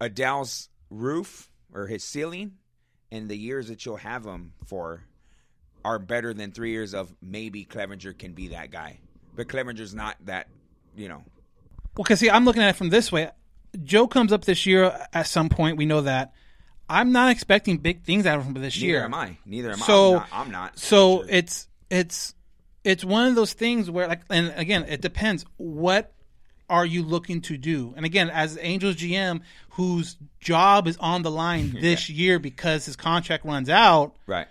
[0.00, 2.52] Adell's roof or his ceiling,
[3.12, 5.04] and the years that you'll have him for
[5.84, 8.98] are better than three years of maybe Clevinger can be that guy,
[9.36, 10.48] but Clevinger's not that.
[10.96, 11.22] You know,
[11.96, 13.30] Well, because see, I'm looking at it from this way.
[13.84, 15.76] Joe comes up this year at some point.
[15.76, 16.32] We know that.
[16.90, 19.04] I'm not expecting big things out of him this neither year.
[19.04, 19.36] am I.
[19.46, 20.16] Neither am So I.
[20.16, 20.28] I'm not.
[20.32, 20.78] I'm not.
[20.78, 21.26] So Sure.
[21.30, 22.34] it's it's
[22.84, 25.44] it's one of those things where like, and again, it depends.
[25.56, 26.12] What
[26.68, 27.92] are you looking to do?
[27.96, 32.96] And again, as Angels GM, whose job is on the line this year because his
[32.96, 34.46] contract runs out, right.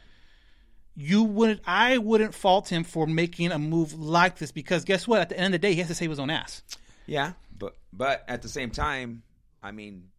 [0.96, 1.62] you wouldn't.
[1.66, 5.22] I wouldn't fault him for making a move like this because guess what?
[5.22, 6.62] At the end of the day, he has to save his own ass.
[7.06, 9.24] Yeah, but but at the same time,
[9.64, 10.10] I mean,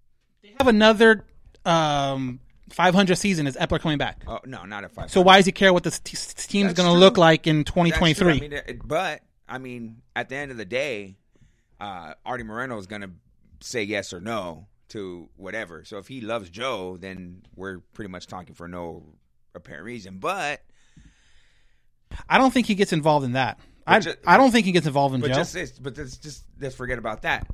[0.42, 1.24] they have another
[1.64, 4.22] um, 500 season is Eppler coming back.
[4.26, 5.10] oh no, not at five.
[5.10, 8.32] So why does he care what this t- team's going to look like in 2023?
[8.32, 11.16] I mean, it- but I mean, at the end of the day,
[11.80, 13.10] uh, Artie Moreno is going to
[13.60, 15.84] say yes or no to whatever.
[15.84, 19.04] So if he loves Joe, then we're pretty much talking for no
[19.54, 20.18] apparent reason.
[20.18, 20.62] But
[22.28, 23.58] I don't think he gets involved in that.
[23.86, 25.34] I, ju- I don't think he gets involved in but Joe.
[25.44, 27.46] just but this, just let's forget about that.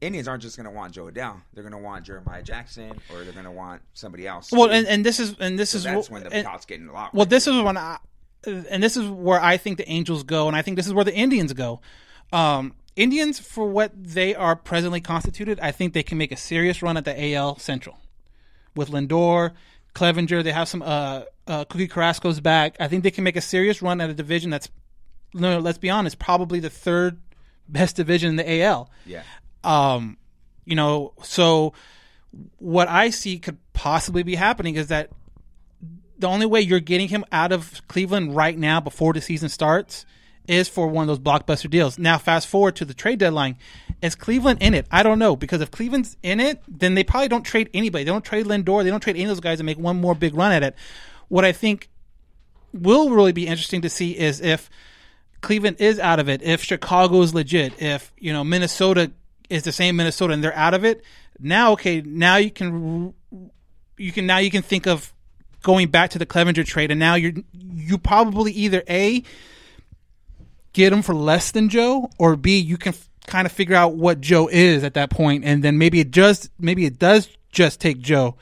[0.00, 1.40] Indians aren't just going to want Jo Adell.
[1.52, 4.50] They're going to want Jeremiah Jackson, or they're going to want somebody else.
[4.50, 6.88] well, and, and this is and this So is that's when the and- pot's getting
[6.88, 7.14] a lot.
[7.14, 7.98] well, this is when I
[8.46, 11.04] and this is where I think the Angels go, and I think this is where
[11.04, 11.80] the Indians go.
[12.32, 16.82] Um, Indians, for what they are presently constituted, I think they can make a serious
[16.82, 17.98] run at the AL Central
[18.74, 19.52] with Lindor,
[19.94, 20.42] Clevinger.
[20.42, 22.76] They have some uh, uh, Cookie Carrasco's back.
[22.80, 24.68] I think they can make a serious run at a division that's,
[25.34, 27.20] no, let's be honest, probably the third
[27.68, 28.90] best division in the AL.
[29.06, 29.22] Yeah.
[29.64, 30.16] Um,
[30.64, 31.72] you know, so
[32.58, 35.10] what I see could possibly be happening is that
[36.18, 40.04] the only way you're getting him out of Cleveland right now before the season starts
[40.46, 41.98] is for one of those blockbuster deals.
[41.98, 43.56] Now, fast forward to the trade deadline.
[44.02, 44.86] Is Cleveland in it?
[44.90, 48.04] I don't know because if Cleveland's in it, then they probably don't trade anybody.
[48.04, 48.82] They don't trade Lindor.
[48.82, 50.74] They don't trade any of those guys and make one more big run at it.
[51.28, 51.88] What I think
[52.72, 54.70] will really be interesting to see is if
[55.40, 59.12] Cleveland is out of it, if Chicago is legit, if you know Minnesota
[59.50, 61.02] is the same Minnesota and they're out of it.
[61.38, 63.14] Now, okay, now you can
[63.96, 65.12] you can now you can think of
[65.62, 69.22] going back to the Clevinger trade, and now you're you probably either a
[70.72, 73.94] get him for less than Joe, or b you can f- kind of figure out
[73.94, 77.80] what Joe is at that point, and then maybe it just maybe it does just
[77.80, 78.36] take Joe.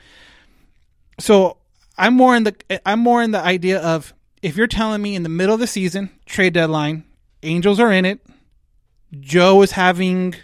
[1.19, 1.57] So
[1.97, 5.23] I'm more in the I'm more in the idea of if you're telling me in
[5.23, 7.03] the middle of the season trade deadline,
[7.43, 8.19] Angels are in it,
[9.19, 10.35] Joe is having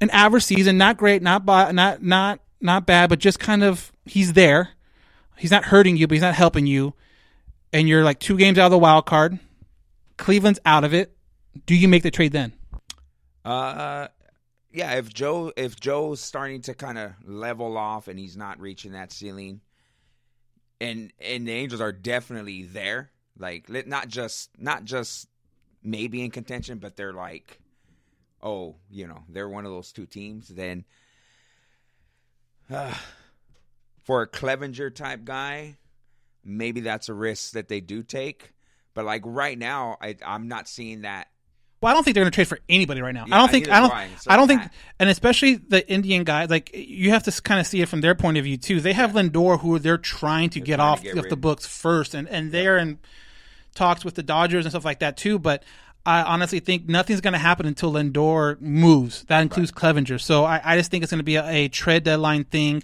[0.00, 4.32] an average season, not great, not not not not bad, but just kind of he's
[4.32, 4.70] there.
[5.36, 6.94] He's not hurting you, but he's not helping you.
[7.72, 9.38] And you're like two games out of the wild card.
[10.16, 11.16] Cleveland's out of it.
[11.66, 12.52] Do you make the trade then?
[13.44, 14.08] Uh,
[14.72, 14.94] yeah.
[14.94, 19.12] If Joe, if Joe's starting to kind of level off and he's not reaching that
[19.12, 19.60] ceiling,
[20.80, 25.28] and and the Angels are definitely there, like not just not just
[25.82, 27.60] maybe in contention, but they're like,
[28.42, 30.48] oh, you know, they're one of those two teams.
[30.48, 30.84] Then,
[32.70, 32.94] uh,
[34.04, 35.76] for a Clevinger type guy,
[36.44, 38.52] maybe that's a risk that they do take.
[38.94, 41.28] But like right now, I, I'm not seeing that.
[41.80, 43.26] Well, I don't think they're going to trade for anybody right now.
[43.28, 44.18] Yeah, I don't think I don't.
[44.20, 47.60] So I don't think that- and especially the Indian guys like you have to kind
[47.60, 48.80] of see it from their point of view too.
[48.80, 51.66] They have Lindor who they're trying to get trying to off get of the books
[51.66, 52.98] first and and they're in
[53.76, 55.62] talks with the Dodgers and stuff like that too, but
[56.06, 59.24] I honestly think nothing's going to happen until Lindor moves.
[59.24, 60.20] That includes Clevinger.
[60.20, 62.82] So I, I just think it's going to be a, a trade deadline thing.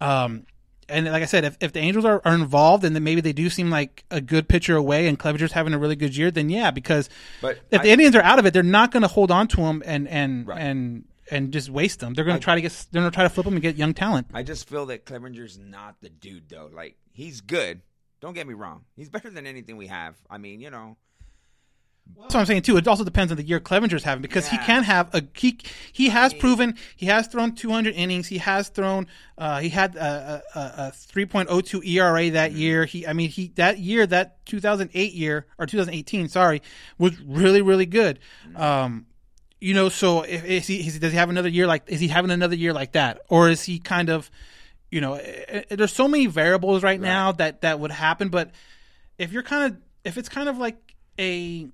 [0.00, 0.46] Um,
[0.88, 3.32] and like I said, if, if the Angels are, are involved and then maybe they
[3.32, 6.48] do seem like a good pitcher away and Clevinger's having a really good year, then
[6.50, 7.08] yeah, because
[7.40, 9.62] But if the Indians are out of it, they're not going to hold on to
[9.62, 10.60] him and and Right.
[10.60, 12.14] and and just waste them.
[12.14, 13.76] They're going to try to get they're going to try to flip them and get
[13.76, 14.28] young talent.
[14.32, 16.70] I just feel that Clevinger's not the dude though.
[16.72, 17.80] Like he's good.
[18.20, 18.84] Don't get me wrong.
[18.94, 20.14] He's better than anything we have.
[20.30, 20.96] I mean, you know,
[22.26, 22.76] That's what I'm saying too.
[22.76, 25.58] It also depends on the year Clevinger's having because he can have a he
[25.92, 28.26] he has proven he has thrown 200 innings.
[28.26, 29.06] He has thrown
[29.38, 32.58] uh, he had a, a, a 3.02 ERA that Mm-hmm.
[32.58, 32.84] year.
[32.84, 36.62] He I mean he that year that 2008 year or 2018 sorry
[36.98, 38.18] was really really good.
[38.48, 38.60] Mm-hmm.
[38.60, 39.06] Um,
[39.60, 42.00] you know, so if, is he, is he does he have another year like is
[42.00, 44.30] he having another year like that or is he kind of
[44.90, 48.50] you know eh, eh, there's so many variables right, now that that would happen but
[49.18, 50.76] if you're kind of if it's kind of like
[51.18, 51.68] a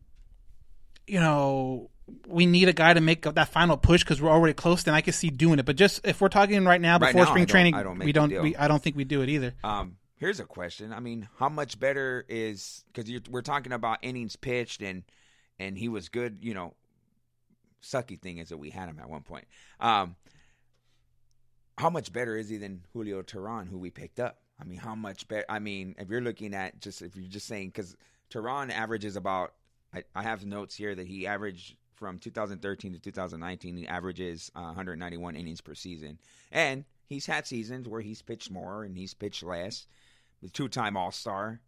[1.06, 1.90] you know
[2.26, 5.00] we need a guy to make that final push because we're already close then i
[5.00, 7.32] could see doing it but just if we're talking right now Right before now, I
[7.32, 9.28] spring don't- training I don't make we don't we, i don't think we do it
[9.28, 10.92] either um, here's a question.
[10.92, 15.02] I mean, how much better is because we're talking about innings pitched and
[15.58, 16.38] and he was good.
[16.42, 16.74] You know,
[17.82, 19.46] sucky thing is that we had him at one point.
[19.80, 20.14] Um,
[21.78, 24.38] how much better is he than Julio Teheran, who we picked up?
[24.60, 25.44] I mean, how much better?
[25.48, 27.96] I mean, if you're looking at just if you're just saying because
[28.30, 29.54] Teheran averages about,
[29.94, 33.76] I, have notes here that he averaged from 2013 to 2019.
[33.76, 36.18] He averages uh, 191 innings per season,
[36.50, 39.86] and he's had seasons where he's pitched more and he's pitched less.
[40.42, 41.60] The two-time All-Star,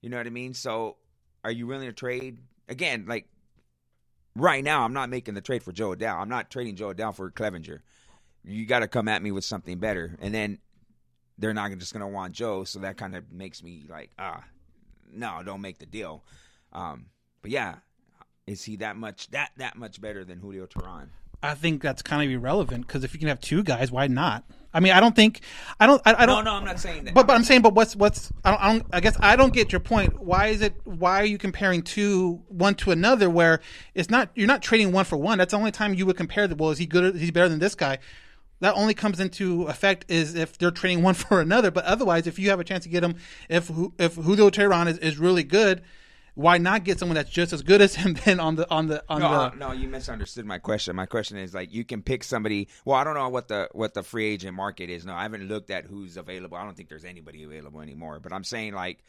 [0.00, 0.54] you know what I mean.
[0.54, 0.96] So,
[1.44, 2.38] are you willing to trade
[2.68, 3.04] again?
[3.06, 3.26] Like
[4.34, 6.20] right now, I'm not making the trade for Jo Adell.
[6.20, 7.80] I'm not trading Jo Adell for Clevinger
[8.48, 10.16] you got to come at me with something better.
[10.20, 10.58] And then
[11.36, 14.42] they're not just going to want Joe, so that kind of makes me like, ah,
[15.12, 16.24] no, don't make the deal.
[16.72, 17.06] Um,
[17.42, 17.76] but yeah,
[18.46, 21.08] is he that much that that much better than Julio Teheran?
[21.42, 24.44] i think that's kind of irrelevant because if you can have two guys why not
[24.74, 25.40] i mean i don't think
[25.78, 27.14] i don't i, I don't no, no, I'm not saying that.
[27.14, 29.52] But but I'm saying, but what's what's I don't, I don't I guess I don't
[29.52, 30.20] get your point.
[30.20, 30.74] Why is it?
[30.84, 33.30] Why are you comparing two one to another?
[33.30, 33.60] Where
[33.94, 35.38] it's not you're not trading one for one.
[35.38, 36.54] That's the only time you would compare the.
[36.54, 37.16] Well, is he good?
[37.16, 37.98] He's better than this guy?
[38.60, 41.70] That only comes into effect is if they're trading one for another.
[41.70, 43.16] But otherwise, if you have a chance to get him,
[43.48, 45.82] if if Julio Teheran is, is really good,
[46.38, 48.14] why not get someone that's just as good as him?
[48.24, 50.94] Then on the on the on no, the uh, no, you misunderstood my question.
[50.94, 52.68] My question is like you can pick somebody.
[52.84, 55.04] Well, I don't know what the what the free agent market is.
[55.04, 56.56] No, I haven't looked at who's available.
[56.56, 58.20] I don't think there's anybody available anymore.
[58.20, 59.02] But I'm saying like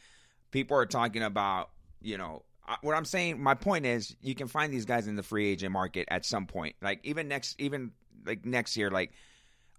[0.50, 1.70] people are talking about
[2.02, 3.40] you know I- what I'm saying.
[3.40, 6.46] My point is you can find these guys in the free agent market at some
[6.46, 6.74] point.
[6.82, 7.92] Like even next even
[8.26, 9.12] like next year like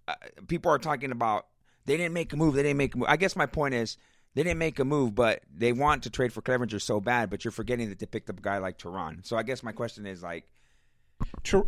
[0.08, 0.14] uh,
[0.48, 1.48] people are talking about
[1.84, 2.54] they didn't make a move.
[2.54, 3.08] They didn't make a move.
[3.10, 3.98] I guess my point is
[4.34, 7.30] they didn't make a move, but they want to trade for Clevinger so bad.
[7.30, 9.26] But you're forgetting that they picked up a guy like Teheran.
[9.26, 10.44] So I guess my question is like,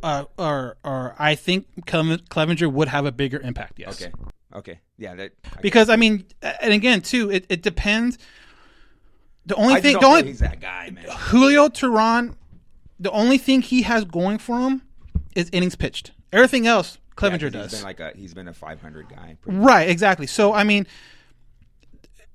[0.02, 3.78] uh, or or I think Clevinger would have a bigger impact.
[3.78, 4.00] Yes.
[4.02, 4.12] okay,
[4.54, 8.18] okay, yeah, that I- Because I mean, and again too, it, it depends.
[9.46, 11.04] The only I thing, don't the only he's that guy, man.
[11.08, 12.34] Julio Teheran,
[12.98, 14.82] the only thing he has going for him
[15.36, 16.12] is innings pitched.
[16.32, 17.72] Everything else, Clevinger Yeah, does.
[17.72, 20.26] He's been like a he's been a 500 guy, right, exactly.
[20.26, 20.86] So I mean,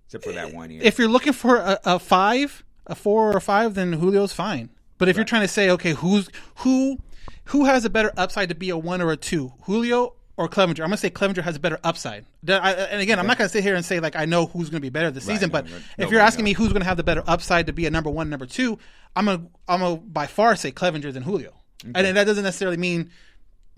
[0.09, 0.81] except for that eh, one year.
[0.83, 4.69] if you're looking for a, a five, a four or a five, then Julio's fine.
[4.97, 6.97] But if you're trying to say, okay, who's who,
[7.45, 10.81] who has a better upside to be a one or a two, Julio or Clevinger?
[10.81, 12.25] I'm gonna say Clevinger has a better upside.
[12.47, 14.81] I- and again, I'm not gonna sit here and say like I know who's gonna
[14.81, 15.49] be better this season.
[15.49, 17.85] no, but no, if you're asking me who's gonna have the better upside to be
[17.85, 18.77] a number one, number two,
[19.15, 21.53] I'm gonna I'm gonna by far say Clevinger than Julio.
[21.95, 23.09] And that doesn't necessarily mean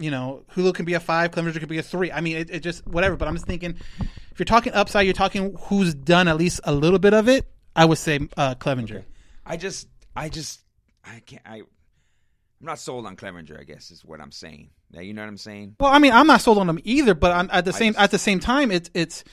[0.01, 2.11] you know, Julio can be a five, Clevinger could be a three.
[2.11, 3.15] I mean, it, it just whatever.
[3.15, 3.75] But I'm just thinking,
[4.31, 7.45] if you're talking upside, you're talking who's done at least a little bit of it.
[7.75, 9.03] I would say uh, Clevinger.
[9.45, 10.61] I just, I just,
[11.05, 11.41] I can't.
[11.45, 11.65] I, I'm
[12.67, 13.59] not sold on Clevinger.
[13.59, 14.69] I guess is what I'm saying.
[14.91, 15.75] Now, you know what I'm saying?
[15.79, 17.13] Well, I mean, I'm not sold on them either.
[17.13, 19.23] But I'm, at the same just- at the same time, it's it's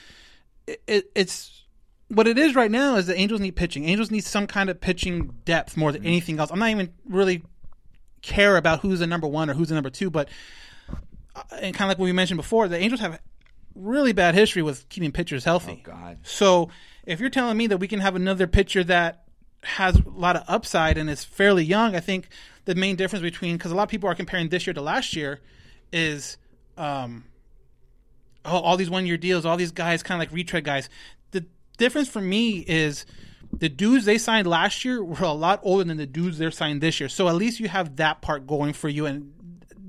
[0.67, 1.65] it, it's
[2.07, 3.85] what it is right now is the Angels need pitching.
[3.87, 5.97] Angels need some kind of pitching depth more Mm-hmm.
[5.97, 6.49] than anything else.
[6.51, 7.43] I'm not even really
[8.21, 10.29] care about who's the number one or who's the number two, but
[11.35, 13.19] uh, and kind of like what we mentioned before, the Angels have
[13.75, 15.83] really bad history with keeping pitchers healthy.
[15.85, 16.19] Oh God.
[16.23, 16.69] So
[17.05, 19.23] if you're telling me that we can have another pitcher that
[19.63, 22.29] has a lot of upside and is fairly young, I think
[22.65, 25.15] the main difference between because a lot of people are comparing this year to last
[25.15, 25.39] year
[25.91, 26.37] is
[26.77, 27.25] um,
[28.45, 30.89] oh, all these one year deals, all these guys kind of like retread guys.
[31.31, 31.45] The
[31.77, 33.05] difference for me is
[33.51, 36.81] the dudes they signed last year were a lot older than the dudes they're signed
[36.81, 37.09] this year.
[37.09, 39.33] So at least you have that part going for you, and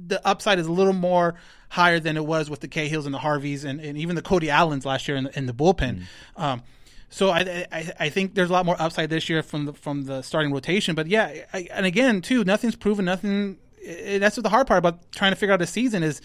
[0.07, 1.35] the upside is a little more
[1.69, 4.51] higher than it was with the Cahills and the Harveys and, and even the Cody
[4.51, 6.03] Allens last year in the, in the bullpen.
[6.37, 6.63] Um,
[7.11, 10.03] so I, I I think there's a lot more upside this year from the from
[10.05, 10.95] the starting rotation.
[10.95, 13.05] But yeah, I, and again too, nothing's proven.
[13.05, 13.59] Nothing.
[13.85, 16.21] eh, That's what the hard part about trying to figure out a season is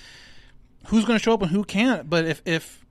[0.88, 2.08] who's going to show up and who can't.
[2.10, 2.85] But if if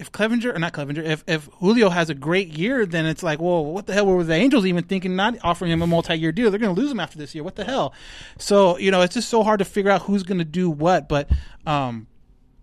[0.00, 3.38] if Clevinger or not Clevinger, if if Julio has a great year, then it's like,
[3.40, 6.50] well, what the hell were the Angels even thinking not offering him a multi-year deal?
[6.50, 7.44] They're going to lose him after this year.
[7.44, 7.92] What the hell?
[8.38, 11.08] So you know, it's just so hard to figure out who's going to do what.
[11.08, 11.28] But
[11.66, 12.06] um,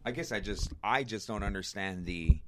[0.04, 2.39] I guess I just, I just don't understand the,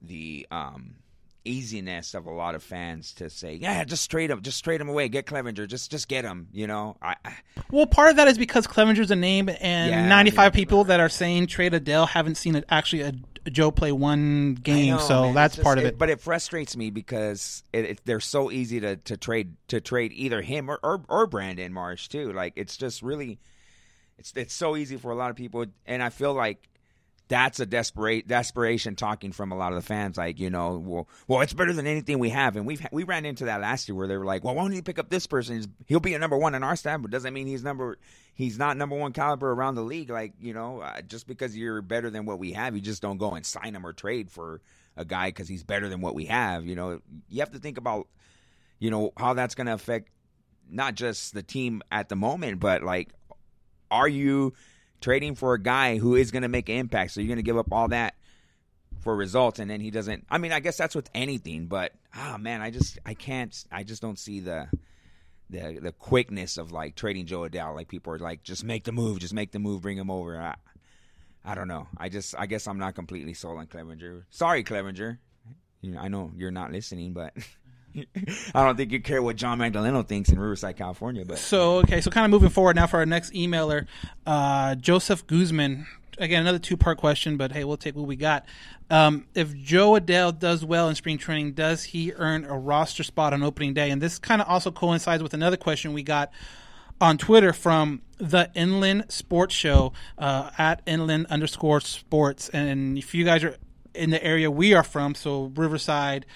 [0.00, 0.96] the um,
[1.44, 4.88] easiness of a lot of fans to say, yeah, just trade him, just trade him
[4.88, 6.48] away, get Clevinger, just, just get him.
[6.52, 7.36] You know, I, I
[7.70, 10.50] well, part of that is because Clevinger's a name, and Yeah, 95 yeah.
[10.50, 13.12] people that are saying trade Adell haven't seen it actually a,
[13.44, 14.92] a Jo play one game.
[14.94, 15.34] know, so man.
[15.34, 15.98] that's just- part of it.
[15.98, 20.12] But it frustrates me because it, it, they're so easy to, to trade to trade
[20.14, 22.32] either him or, or or Brandon Marsh too.
[22.32, 23.38] Like it's just really,
[24.18, 26.68] it's it's so easy for a lot of people, and I feel like
[27.32, 30.18] that's a desperate desperation talking from a lot of the fans.
[30.18, 33.24] Like you know, well, well, it's better than anything we have, and we've we ran
[33.24, 35.26] into that last year where they were like, well, why don't you pick up this
[35.26, 35.64] person?
[35.86, 37.96] He'll be a number one in our staff, but doesn't mean he's number
[38.34, 40.10] he's not number one caliber around the league.
[40.10, 43.16] Like you know, uh, just because you're better than what we have, you just don't
[43.16, 44.60] go and sign him or trade for
[44.98, 46.66] a guy because he's better than what we have.
[46.66, 48.08] You know, you have to think about
[48.78, 50.10] you know how that's going to affect
[50.70, 53.08] not just the team at the moment, but like,
[53.90, 54.52] are you
[55.02, 57.12] trading for a guy who is going to make an impact?
[57.12, 58.14] So you're going to give up all that
[59.00, 60.26] for results, and then he doesn't.
[60.30, 63.52] I mean, I guess that's with anything, but ah, man, I just I can't.
[63.70, 64.68] I just don't see the.
[65.50, 68.92] The, the quickness of like trading Jo Adell, like people are like, just make the
[68.92, 70.40] move, just make the move, bring him over.
[70.40, 70.54] I,
[71.44, 71.88] I don't know.
[71.98, 74.22] I just, I guess I'm not completely sold on Clevinger.
[74.30, 75.18] Sorry, Clevinger.
[75.98, 77.34] I know you're not listening, but
[78.54, 81.24] I don't think you care what John Magdaleno thinks in Riverside, California.
[81.24, 83.86] But So okay, so kind of moving forward now for our next emailer,
[84.26, 85.86] uh, Joseph Guzman.
[86.18, 88.44] Again, another two-part question, but hey, we'll take what we got.
[88.90, 93.32] Um, if Jo Adell does well in spring training, does he earn a roster spot
[93.32, 93.90] on opening day?
[93.90, 96.30] And this kind of also coincides with another question we got
[97.00, 102.50] on Twitter from the Inland Sports Show uh, at Inland underscore Sports.
[102.50, 103.56] And if you guys are
[103.94, 106.26] in the area we are from, so Riverside,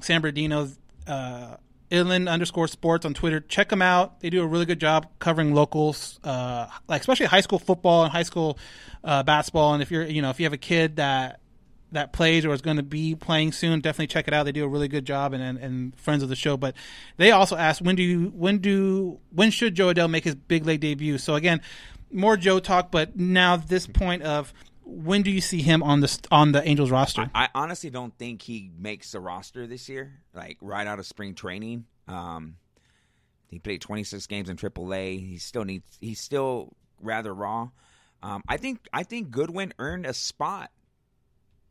[0.00, 0.70] San Bernardino,
[1.06, 1.56] uh,
[1.90, 4.20] Inland underscore Sports on Twitter, check them out.
[4.20, 8.12] They do a really good job covering locals, uh, like especially high school football and
[8.12, 8.58] high school
[9.04, 9.74] uh, basketball.
[9.74, 11.40] And if you're, you know, if you have a kid that
[11.92, 14.42] that plays or is going to be playing soon, definitely check it out.
[14.42, 16.56] They do a really good job and, and, and friends of the show.
[16.56, 16.74] But
[17.16, 20.66] they also asked when do you when do when should Jo Adell make his big
[20.66, 21.18] league debut?
[21.18, 21.60] So again,
[22.10, 24.52] more Jo talk, but now this point of
[24.86, 27.28] when do you see him on the on the Angels roster?
[27.34, 30.20] I honestly don't think he makes the roster this year.
[30.32, 32.56] Like right out of spring training, um,
[33.48, 35.28] he played 26 games in AAA.
[35.28, 35.98] He still needs.
[36.00, 37.70] He's still rather raw.
[38.22, 38.86] Um, I think.
[38.92, 40.70] I think Goodwin earned a spot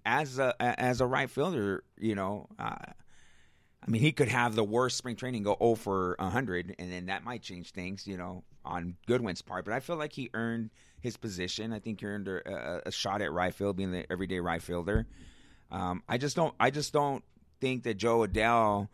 [0.05, 2.75] as a as a right fielder, you know, uh,
[3.85, 7.05] I mean, he could have the worst spring training, go 0 for 100, and then
[7.07, 9.65] that might change things, you know, on Goodwin's part.
[9.65, 10.71] But I feel like he earned
[11.01, 11.71] his position.
[11.71, 15.05] I think he earned a, a, shot at right field, being the everyday right fielder.
[15.69, 16.53] Um, I just don't.
[16.59, 17.23] I just don't
[17.61, 18.89] think that Jo Adell.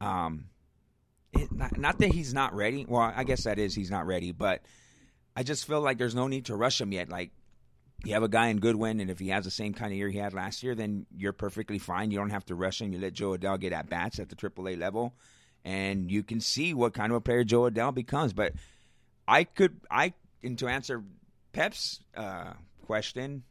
[0.00, 0.46] Um,
[1.32, 2.84] it, not, not that he's not ready.
[2.88, 4.62] Well, I guess that is he's not ready, but
[5.36, 7.08] I just feel like there's no need to rush him yet.
[7.08, 7.30] Like
[8.04, 10.08] you have a guy in Goodwin, and if he has the same kind of year
[10.08, 12.10] he had last year, then you're perfectly fine.
[12.10, 12.92] You don't have to rush him.
[12.92, 15.14] You let Jo Adell get at bats at the AAA level,
[15.64, 18.32] and you can see what kind of a player Jo Adell becomes.
[18.32, 18.52] But
[19.26, 21.02] I could, I, and to answer
[21.52, 22.52] Pep's uh,
[22.86, 23.42] question,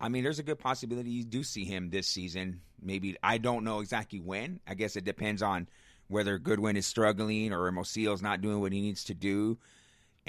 [0.00, 2.60] I mean, there's a good possibility you do see him this season.
[2.80, 4.60] Maybe I don't know exactly when.
[4.66, 5.68] I guess it depends on
[6.06, 9.58] whether Goodwin is struggling or Hermosillo's not doing what he needs to do,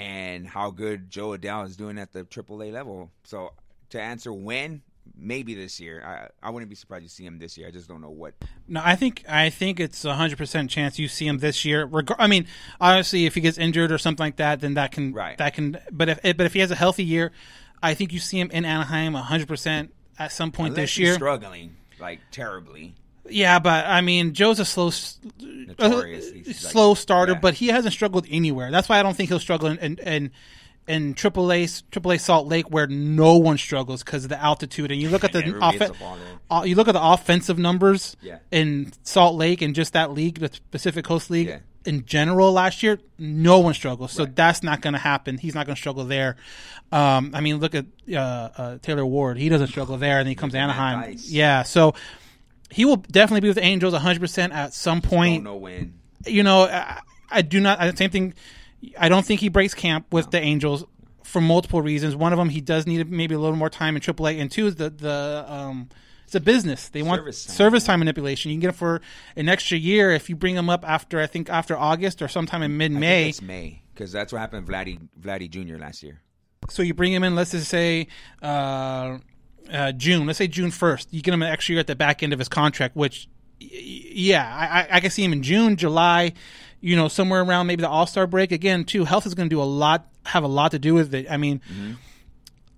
[0.00, 3.10] and how good Jo Adell is doing at the AAA level.
[3.24, 3.52] So
[3.90, 4.82] to answer when,
[5.16, 6.02] maybe this year.
[6.42, 7.68] I I wouldn't be surprised to see him this year.
[7.68, 8.34] I just don't know what.
[8.68, 11.84] No, I think I think it's a hundred percent chance you see him this year.
[11.84, 12.46] Reg- I mean,
[12.80, 15.36] obviously, if he gets injured or something like that, then that can Right.
[15.38, 15.78] that can.
[15.90, 17.32] But if but if he has a healthy year,
[17.82, 20.96] I think you see him in Anaheim a hundred percent at some point Unless this
[20.96, 21.14] he's year.
[21.14, 22.94] struggling like terribly.
[23.30, 24.90] Yeah, but I mean, Jo's a slow,
[25.40, 26.28] Notorious.
[26.28, 27.38] uh, He's like- slow starter, yeah.
[27.40, 28.70] but he hasn't struggled anywhere.
[28.70, 30.30] That's why I don't think he'll struggle in in, in,
[30.88, 34.90] in AAA AAA Salt Lake where no one struggles because of the altitude.
[34.90, 36.58] And you look at the Everybody hits offen- the ball there.
[36.58, 38.38] uh, you look at the offensive numbers Yeah.
[38.50, 41.58] in Salt Lake and just that league, the Pacific Coast League Yeah.
[41.84, 44.12] in general last year, no one struggles.
[44.12, 45.38] So that's not going to happen.
[45.38, 46.36] He's not going to struggle there.
[46.92, 49.38] Um, I mean, look at uh, uh, Taylor Ward.
[49.38, 51.14] He doesn't struggle there, and he comes to Anaheim.
[51.20, 51.94] Yeah, so
[52.70, 55.44] he will definitely be with the Angels 100% at some point.
[55.44, 56.00] Don't know when.
[56.26, 57.00] You know, I,
[57.30, 57.80] I do not.
[57.80, 58.34] I, same thing.
[58.98, 60.84] I don't think he breaks camp with the Angels
[61.22, 62.16] for multiple reasons.
[62.16, 64.66] One of them, he does need maybe a little more time in AAA, and two
[64.66, 65.88] is the the um,
[66.24, 66.88] it's a business.
[66.88, 68.50] They want Service time, service time manipulation.
[68.50, 69.00] You can get it for
[69.36, 72.62] an extra year if you bring him up after I think after August or sometime
[72.62, 73.30] in mid May.
[73.30, 75.76] it's May because that's what happened to Vladdy Vladdy Jr.
[75.76, 76.20] last year.
[76.68, 77.34] So you bring him in.
[77.34, 78.08] Let's just say.
[78.42, 79.18] Uh,
[79.72, 82.22] uh, June, let's say June first, you get him an extra year at the back
[82.22, 82.96] end of his contract.
[82.96, 83.28] Which,
[83.60, 86.32] yeah, I, I- I can see him in June, July,
[86.80, 88.52] you know, somewhere around maybe the All Star break.
[88.52, 91.14] Again, too, health is going to do a lot, have a lot to do with
[91.14, 91.26] it.
[91.30, 91.60] I mean,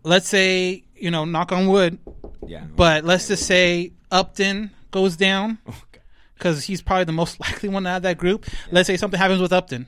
[0.02, 1.98] let's say you know, knock on wood,
[2.46, 5.58] Yeah, but let's just say Upton goes down
[6.34, 8.46] because he's probably the most likely one out of that group.
[8.70, 9.86] Let's say something happens with Upton.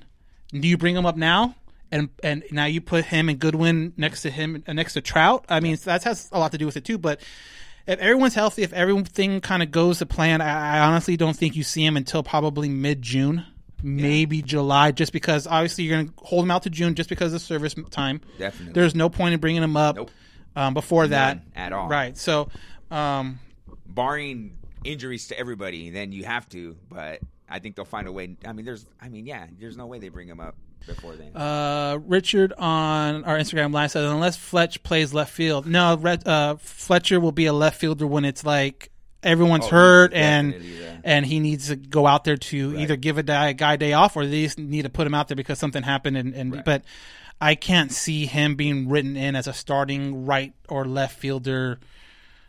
[0.52, 1.54] Do you bring him up now?
[1.94, 5.44] And and now you put him and Goodwin next to him uh, next to Trout.
[5.48, 6.98] I mean, that has a lot to do with it too.
[6.98, 7.20] But
[7.86, 11.54] if everyone's healthy, if everything kind of goes to plan, I, I honestly don't think
[11.54, 13.46] you see him until probably mid June,
[13.80, 14.90] maybe July.
[14.90, 17.76] Just because obviously you're going to hold him out to June just because of service
[17.90, 18.20] time.
[18.38, 18.72] Definitely.
[18.72, 20.10] There's no point in bringing him up Nope.
[20.56, 21.88] um, before that at all.
[21.88, 22.18] Right.
[22.18, 22.48] So,
[22.90, 23.38] um,
[23.86, 26.76] barring injuries to everybody, then you have to.
[26.90, 28.36] But I think they'll find a way.
[28.44, 28.84] I mean, there's.
[29.00, 30.56] I mean, yeah, there's no way they bring him up
[30.86, 36.26] before uh, Richard on our Instagram live says unless Fletch plays left field, no, Red,
[36.26, 38.90] uh, Fletcher will be a left fielder when it's like
[39.22, 40.96] everyone's Oh, hurt and yeah.
[41.02, 44.16] and he needs to go out there to either give a guy, guy day off
[44.16, 46.16] or they just need to put him out there because something happened.
[46.16, 46.84] And, and but
[47.40, 51.80] I can't see him being written in as a starting right or left fielder.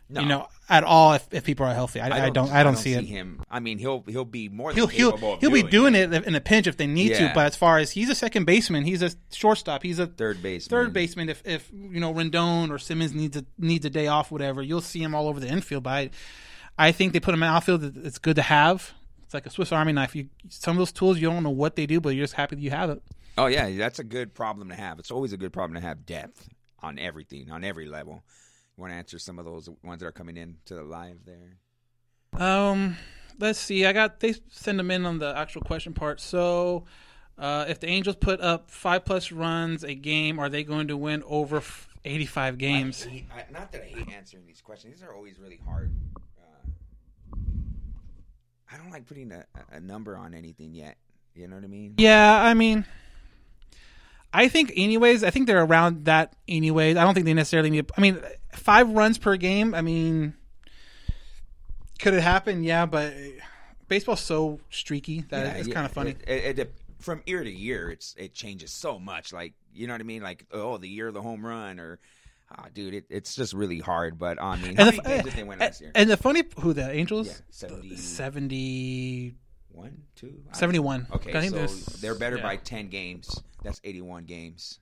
[0.08, 0.20] No.
[0.20, 2.94] You know, at all if, if people are healthy, I, I don't, I don't, see,
[2.94, 3.04] it.
[3.04, 3.42] him.
[3.50, 6.12] I mean, he'll he'll be more than he'll he'll he'll be doing it.
[6.12, 7.30] it in a pinch if they need to.
[7.34, 9.82] But as far as he's a second baseman, he's a shortstop.
[9.82, 10.70] He's a Third baseman.
[10.70, 11.28] Third baseman.
[11.28, 14.80] If if you know Rendon or Simmons needs a needs a day off, whatever, you'll
[14.80, 15.84] see him all over the infield.
[15.84, 16.10] But I,
[16.78, 17.84] I think they put him in outfield.
[18.04, 18.92] It's good to have.
[19.24, 20.16] It's like a Swiss Army knife.
[20.16, 22.56] You some of those tools you don't know what they do, but you're just happy
[22.56, 23.02] that you have it.
[23.38, 24.98] Oh yeah, that's a good problem to have.
[24.98, 26.48] It's always a good problem to have depth
[26.80, 28.22] on everything, on every level.
[28.76, 31.20] You want to answer some of those ones that are coming in to the live
[31.24, 31.56] there?
[32.38, 32.96] Um,
[33.38, 33.86] let's see.
[33.86, 36.20] I got they send them in on the actual question part.
[36.20, 36.84] So,
[37.38, 40.96] uh, if the Angels put up five plus runs a game, are they going to
[40.96, 41.62] win over
[42.04, 43.06] eighty five games?
[43.06, 44.94] I hate- I- not that I hate answering these questions.
[44.94, 45.90] These are always really hard.
[46.38, 47.36] Uh,
[48.70, 50.98] I don't like putting a, a number on anything yet.
[51.34, 51.94] You know what I mean?
[51.96, 52.84] Yeah, I mean,
[54.36, 55.24] I think anyways.
[55.24, 56.96] I think they're around that anyways.
[56.96, 57.90] I don't think they necessarily need.
[57.96, 58.20] I mean,
[58.52, 59.74] five runs per game.
[59.74, 60.34] I mean,
[61.98, 62.62] could it happen?
[62.62, 63.14] Yeah, but
[63.88, 65.74] baseball's so streaky that Yeah, it's yeah.
[65.74, 66.10] kind of funny.
[66.26, 69.32] It, it, it- from year to year, it's it changes so much.
[69.32, 70.22] Like you know what I mean?
[70.22, 71.98] Like oh, the year of the home run, or
[72.50, 74.18] ah, dude, it, it's just really hard.
[74.18, 75.92] But I mean, and, the, games they win last year?
[75.94, 77.28] and the funny, who the Angels?
[77.28, 79.34] Yeah, 70 70
[79.70, 81.00] One, two, 71.
[81.08, 81.16] know.
[81.16, 81.66] Okay, so
[82.00, 82.42] they're better yeah.
[82.42, 83.42] by ten games.
[83.66, 84.80] That's eighty-one games.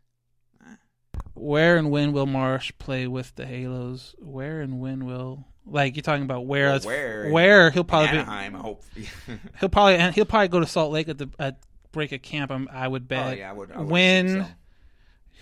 [1.35, 4.15] Where and when will Marsh play with the Halos?
[4.19, 7.31] Where and when will Like you're talking about where Well, where?
[7.31, 8.85] where he'll probably be, Anaheim, I hope.
[9.61, 11.59] he'll probably and he'll probably go to Salt Lake at the at
[11.93, 12.51] break of camp.
[12.51, 13.33] I'm, I would oh, bet.
[13.33, 13.73] oh yeah, I would.
[13.73, 14.47] I would when so.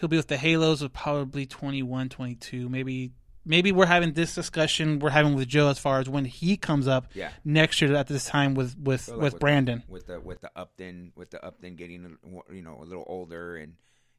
[0.01, 3.11] he'll be with the Halos of probably 21, 22, maybe.
[3.45, 6.87] Maybe we're having this discussion we're having with Jo as far as when he comes
[6.87, 7.31] up Yeah.
[7.45, 9.83] next year at this time with with like with Brandon.
[9.89, 12.17] with the with the Upton with the Upton getting
[12.53, 13.75] you know a little older and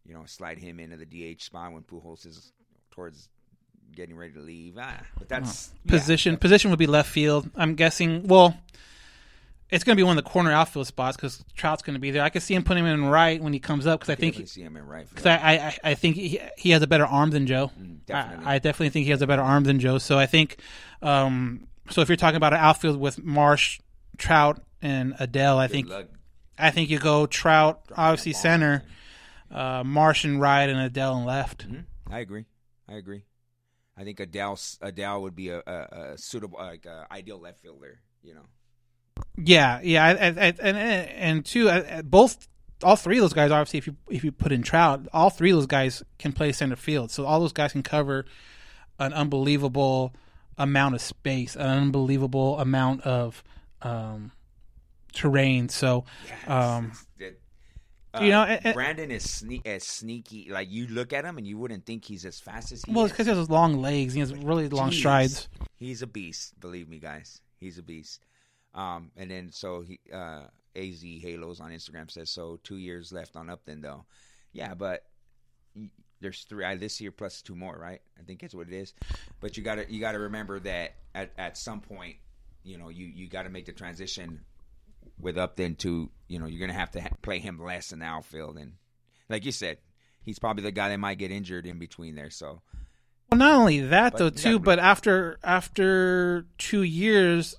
[0.05, 2.51] you know slide him into the DH spot when Pujols is
[2.91, 3.30] towards
[3.95, 4.76] getting ready to leave.
[4.80, 5.91] Ah, but that's yeah.
[5.91, 7.49] position position would be left field.
[7.55, 8.28] I'm guessing.
[8.28, 8.57] Well,
[9.74, 12.11] it's going to be one of the corner outfield spots because Trout's going to be
[12.11, 12.21] there.
[12.21, 14.34] I could see him putting him in right when he comes up because I think
[14.36, 15.09] Definitely see him in right.
[15.09, 17.71] because I, I I think he he has a better arm than Jo.
[17.80, 18.45] Mm, definitely.
[18.45, 19.97] I, I definitely think he has a better arm than Jo.
[19.97, 20.57] So I think,
[21.01, 23.80] um, so if you're talking about an outfield with Marsh,
[24.19, 26.05] Trout, and Adell, I think luck.
[26.55, 28.84] I think you go Trout, obviously center,
[29.49, 31.65] uh, Marsh and right, and Adell and left.
[32.11, 32.45] I agree.
[32.88, 33.24] I agree.
[33.97, 38.01] I think Adell Adell would be a, a, a suitable like a ideal left fielder.
[38.21, 38.45] You know.
[39.38, 41.70] Yeah, yeah, I, I, I, and and two,
[42.03, 42.47] both
[42.84, 43.51] all three of those guys.
[43.51, 46.51] Obviously, if you if you put in Trout, all three of those guys can play
[46.51, 47.11] center field.
[47.11, 48.26] So all those guys can cover
[48.99, 50.14] an unbelievable
[50.57, 53.43] amount of space, an unbelievable amount of
[53.82, 54.32] um,
[55.14, 55.70] terrain.
[55.70, 56.05] So,
[56.47, 60.49] um, That- You know, uh, and- Brandon is sne- as sneaky.
[60.51, 63.05] Like you look at him and you wouldn't think he's as fast as he well,
[63.05, 63.09] is.
[63.11, 64.14] it's because he has long legs.
[64.14, 64.99] He has really long Jeez.
[64.99, 65.49] strides.
[65.78, 66.59] He's a beast.
[66.59, 67.41] Believe me, guys.
[67.59, 68.22] He's a beast.
[68.74, 70.43] Um, and then so he uh,
[70.76, 72.59] Az Halos on Instagram says so.
[72.63, 74.05] Two years left on Upton though.
[74.51, 75.05] Yeah, but
[76.21, 78.01] there's three uh, this year plus two more, right?
[78.19, 78.93] I think that's what it is.
[79.39, 82.15] But you got to you got to remember that at at some point,
[82.63, 84.41] you know, you you got to make the transition
[85.19, 88.05] with Upton to you know you're gonna have to ha- play him less in the
[88.05, 88.74] outfield and
[89.30, 89.78] like you said,
[90.21, 92.30] he's probably the guy that might get injured in between there.
[92.30, 92.61] So
[93.30, 97.55] Well, not only that But though, too, but after after two years,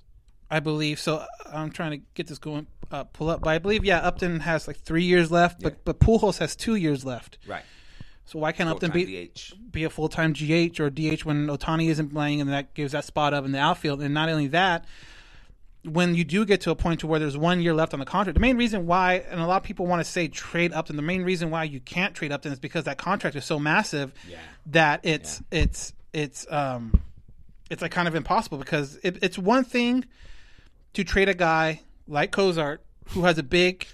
[0.49, 0.99] I believe.
[0.99, 3.41] So I'm trying to get this going, uh, pull up.
[3.41, 6.75] But I believe, yeah, Upton has like three years left, but but Pujols has two
[6.75, 7.37] years left.
[7.47, 7.63] right,
[8.25, 9.53] So why can't Upton full-time be DH.
[9.71, 13.05] be a full time GH or DH when Ohtani isn't playing, and that gives that
[13.05, 14.01] spot up in the outfield?
[14.01, 14.85] And not only that,
[15.83, 18.05] when you do get to a point to where there's one year left on the
[18.05, 20.95] contract, the main reason why, and a lot of people want to say trade Upton,
[20.95, 24.11] the main reason why you can't trade Upton is because that contract is so massive
[24.67, 27.01] that it's it's it's um
[27.69, 30.05] it's like kind of impossible because it, it's one thing
[30.95, 33.87] to trade a guy like Cozart who has a big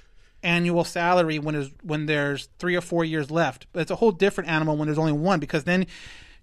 [0.43, 3.67] annual salary when there's when there's three or four years left.
[3.73, 5.87] But it's a whole different animal when there's only one because then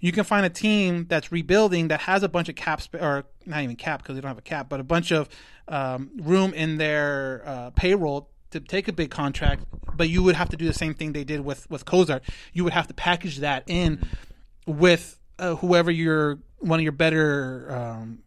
[0.00, 3.62] you can find a team that's rebuilding that has a bunch of cap or not
[3.62, 5.28] even cap because they don't have a cap, but a bunch of
[5.66, 9.64] um, room in their uh, payroll to take a big contract.
[9.96, 12.22] But you would have to do the same thing they did with with Cozart.
[12.52, 14.06] You would have to package that in
[14.66, 18.18] with uh, whoever your one of your better um,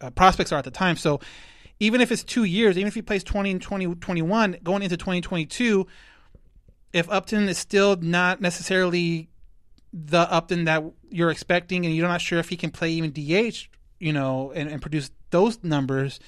[0.00, 0.96] uh, prospects are at the time.
[0.96, 1.20] So
[1.80, 5.86] even if it's two years, even if he plays 20 and 2021, going into 2022,
[6.92, 9.28] if Upton is still not necessarily
[9.92, 13.68] the Upton that you're expecting and you're not sure if he can play even DH,
[13.98, 16.20] you know, and, and produce those numbers,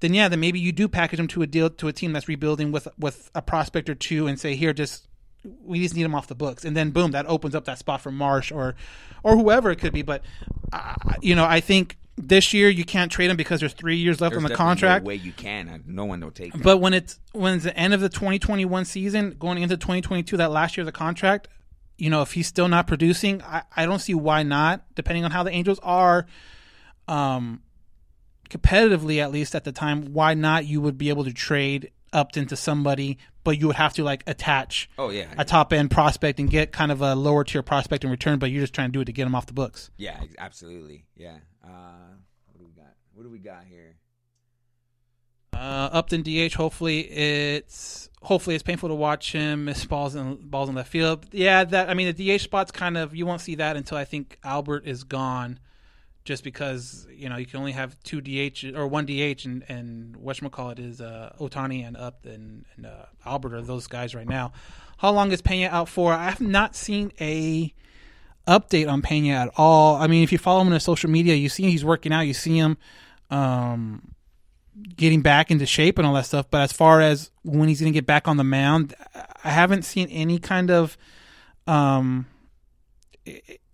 [0.00, 2.28] then yeah, then maybe you do package him to a deal to a team that's
[2.28, 5.06] rebuilding with with a prospect or two and say, here, just
[5.62, 8.00] we just need him off the books, and then boom, that opens up that spot
[8.00, 8.74] for Marsh or
[9.22, 10.02] or whoever it could be.
[10.02, 10.22] But
[10.72, 14.20] uh, you know, I think this year you can't trade him because there's three years
[14.20, 15.04] left There's on the contract.
[15.04, 15.68] No way you can.
[15.68, 16.54] Uh, No one will take.
[16.54, 16.60] him.
[16.62, 20.50] But when it's when it's the end of the 2021 season, going into 2022, that
[20.50, 21.48] last year of the contract,
[21.98, 24.84] you know, if he's still not producing, I, I don't see why not.
[24.94, 26.26] Depending on how the Angels are,
[27.08, 27.62] um,
[28.48, 30.66] competitively at least at the time, why not?
[30.66, 34.22] You would be able to trade Upton to somebody, but you would have to like
[34.26, 38.04] attach oh yeah, a top end prospect and get kind of a lower tier prospect
[38.04, 38.38] in return.
[38.38, 39.90] But you're just trying to do it to get them off the books.
[39.96, 41.04] yeah, absolutely.
[41.16, 41.36] Yeah.
[41.64, 42.14] Uh,
[42.46, 42.94] what do we got?
[43.14, 43.96] What do we got here?
[45.52, 46.54] Uh, Upton DH.
[46.54, 51.26] Hopefully it's hopefully it's painful to watch him miss balls in balls in left field.
[51.32, 54.04] Yeah, that I mean the DH spot's kind of you won't see that until I
[54.04, 55.58] think Albert is gone,
[56.30, 60.14] just because you know you can only have two DH or one DH and and
[60.14, 64.52] whatchamacallit is uh, Ohtani and Upton and uh, Albert are those guys right now.
[64.98, 66.12] How long is Pena out for?
[66.12, 67.74] I have not seen a
[68.46, 69.96] update on Pena at all.
[69.96, 72.20] I mean, if you follow him on social media, you see he's working out.
[72.20, 72.78] You see him.
[73.28, 74.14] Um,
[74.96, 76.46] getting back into shape and all that stuff.
[76.48, 78.94] But as far as when he's going to get back on the mound,
[79.42, 80.96] I haven't seen any kind of
[81.66, 82.26] um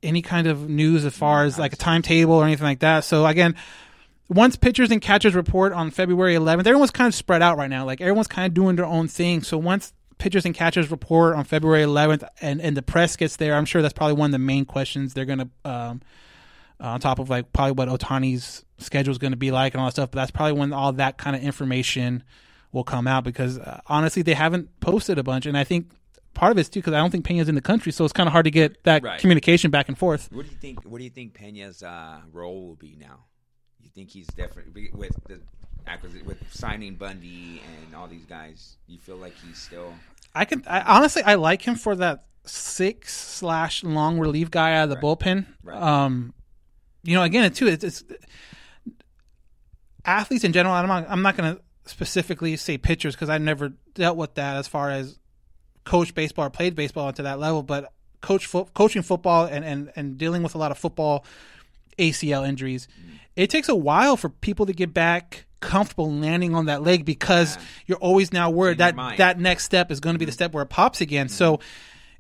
[0.03, 3.01] any kind of news as far as like a timetable or anything like that.
[3.05, 3.55] So again,
[4.29, 7.85] once pitchers and catchers report on February 11th, everyone's kind of spread out right now.
[7.85, 9.43] Like everyone's kind of doing their own thing.
[9.43, 13.55] So once pitchers and catchers report on February 11th and, and the press gets there,
[13.55, 16.03] I'm sure that's probably one of the main questions they're going to um,
[16.81, 19.81] uh, on top of like probably what Ohtani's schedule is going to be like and
[19.81, 20.11] all that stuff.
[20.11, 22.23] But that's probably when all that kind of information
[22.73, 25.91] will come out because uh, honestly, they haven't posted a bunch, and I think
[26.37, 28.29] part of it's too because I don't think Pena's in the country, so it's kind
[28.29, 29.19] of hard to get that Right.
[29.21, 30.29] communication back and forth.
[30.31, 30.83] What do you think?
[30.85, 33.25] What do you think Pena's uh, role will be now?
[33.81, 35.41] You think he's definitely with the
[35.87, 38.77] acquisition with signing Bundy and all these guys?
[38.87, 39.93] You feel like he's still
[40.35, 44.85] I can I, honestly I like him for that six slash long relief guy out
[44.85, 45.47] of the bullpen.
[45.65, 45.81] Right.
[45.83, 46.33] Um,
[47.03, 48.05] you know, again, too, it's, it's
[50.05, 50.75] athletes in general.
[50.75, 54.57] I'm not I'm not going to specifically say pitchers because I never dealt with that
[54.57, 55.19] as far as
[55.87, 59.93] coach baseball or played baseball to that level, but coach fo- coaching football and, and
[59.97, 61.25] and dealing with a lot of football
[61.99, 62.89] ACL injuries.
[63.37, 67.57] It takes a while for people to get back comfortable landing on that leg because
[67.87, 70.63] you're always now worried that that next step is going to be the step where
[70.63, 71.29] it pops again.
[71.29, 71.61] So,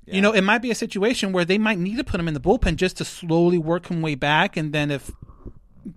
[0.07, 2.35] you know, it might be a situation where they might need to put him in
[2.35, 5.11] the bullpen just to slowly work him way back, and then if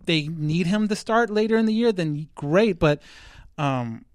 [0.06, 2.80] they need him to start later in the year, then great.
[2.80, 3.02] But
[3.58, 4.06] um,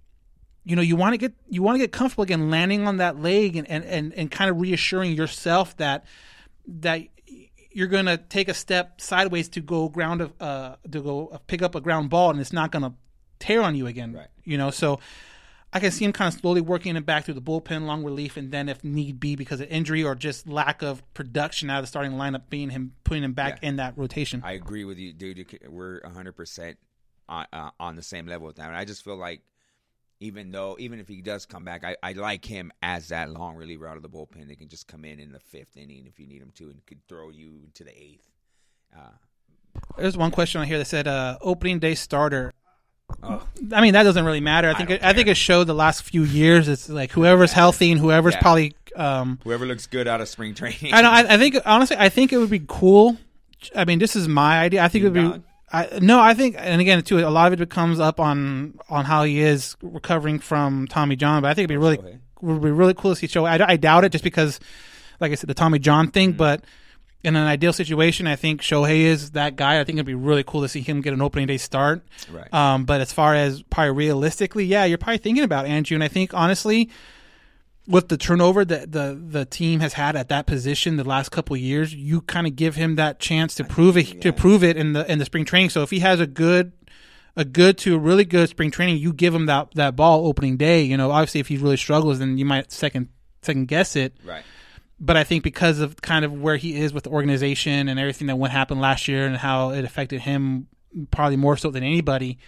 [0.64, 3.20] you know, you want to get you want to get comfortable again, landing on that
[3.20, 6.04] leg, and and and, and kind of reassuring yourself that
[6.66, 7.02] that
[7.72, 11.38] you're going to take a step sideways to go ground of uh to go uh,
[11.46, 12.92] pick up a ground ball, and it's not going to
[13.40, 14.12] tear on you again.
[14.12, 14.28] Right.
[14.44, 15.00] You know, so.
[15.76, 18.36] I can see him kind of slowly working it back through the bullpen, long relief,
[18.36, 21.82] and then if need be, because of injury or just lack of production out of
[21.82, 23.70] the starting lineup, being him putting him back Yeah.
[23.70, 24.40] in that rotation.
[24.44, 25.44] I agree with you, dude.
[25.68, 26.76] We're 100%
[27.28, 28.68] on, uh, on the same level with that.
[28.68, 29.40] And I just feel like
[30.24, 33.56] even though, even if he does come back, I, I like him as that long
[33.56, 34.48] reliever out of the bullpen.
[34.48, 36.84] They can just come in in the fifth inning if you need him to and
[36.86, 38.26] could throw you to the eighth.
[38.96, 39.10] Uh,
[39.98, 42.54] There's one question on here that said uh, opening day starter.
[43.22, 44.70] oh, I mean, that doesn't really matter.
[44.70, 46.68] I think don't it, I think it showed the last few years.
[46.68, 48.40] It's like whoever's healthy and whoever's Yeah.
[48.40, 48.76] probably.
[48.96, 50.94] Um, whoever looks good out of spring training.
[50.94, 51.10] I know.
[51.10, 53.18] I, I think honestly, I think it would be cool.
[53.74, 54.82] I mean, this is my idea.
[54.82, 55.42] I think it would be.
[55.74, 59.04] I, no, I think, and again, too, a lot of it comes up on on
[59.04, 61.42] how he is recovering from Tommy John.
[61.42, 61.98] But I think it'd be really
[62.40, 63.60] would be really cool to see Shohei.
[63.60, 64.60] I, I doubt it, just because,
[65.18, 66.30] like I said, the Tommy John thing.
[66.30, 66.38] Mm-hmm.
[66.38, 66.64] But
[67.24, 69.80] in an ideal situation, I think Shohei is that guy.
[69.80, 72.06] I think it'd be really cool to see him get an opening day start.
[72.30, 72.52] Right.
[72.52, 75.96] Um, but as far as probably realistically, yeah, you're probably thinking about Andrew.
[75.96, 76.90] And I think honestly,
[77.86, 81.54] with the turnover that the the team has had at that position the last couple
[81.54, 84.76] of years, you kind of give him that chance to prove it to prove it
[84.76, 85.70] in the in the spring training.
[85.70, 86.72] So if he has a good
[87.36, 90.56] a good to a really good spring training, you give him that that ball opening
[90.56, 90.82] day.
[90.82, 93.08] You know, obviously if he really struggles, then you might second
[93.42, 94.16] second guess it.
[94.24, 94.44] right.
[95.00, 98.28] But I think because of kind of where he is with the organization and everything
[98.28, 100.68] that went happened last year and how it affected him
[101.10, 102.38] probably more so than anybody.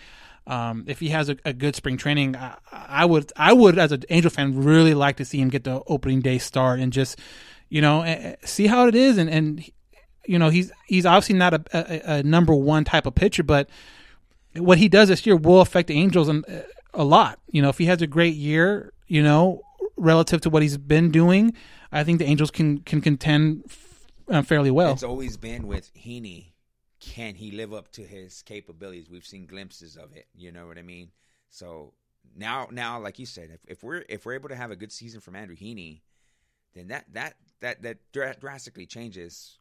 [0.47, 3.91] Um, if he has a, a good spring training, I, I would, I would, as
[3.91, 7.19] an Angel fan, really like to see him get the opening day start and just,
[7.69, 9.19] you know, see how it is.
[9.19, 9.65] And, and
[10.25, 13.69] you know, he's he's obviously not a, a, a number one type of pitcher, but
[14.55, 16.29] what he does this year will affect the Angels
[16.95, 17.39] a lot.
[17.51, 19.63] You know, if he has a great year, you know,
[19.97, 21.55] relative to what he's been doing,
[21.93, 23.65] I think the Angels can can contend
[24.29, 24.93] uh, fairly well.
[24.93, 26.53] It's always been with Heaney.
[27.07, 29.09] Can he live up to his capabilities?
[29.09, 30.27] We've seen glimpses of it.
[30.35, 31.11] You know what I mean?
[31.51, 31.93] So
[32.37, 34.91] now, now, like you said, if, if we're if we're able to have a good
[34.91, 36.01] season from Andrew Heaney,
[36.75, 39.59] then that that that that dra- drastically changes.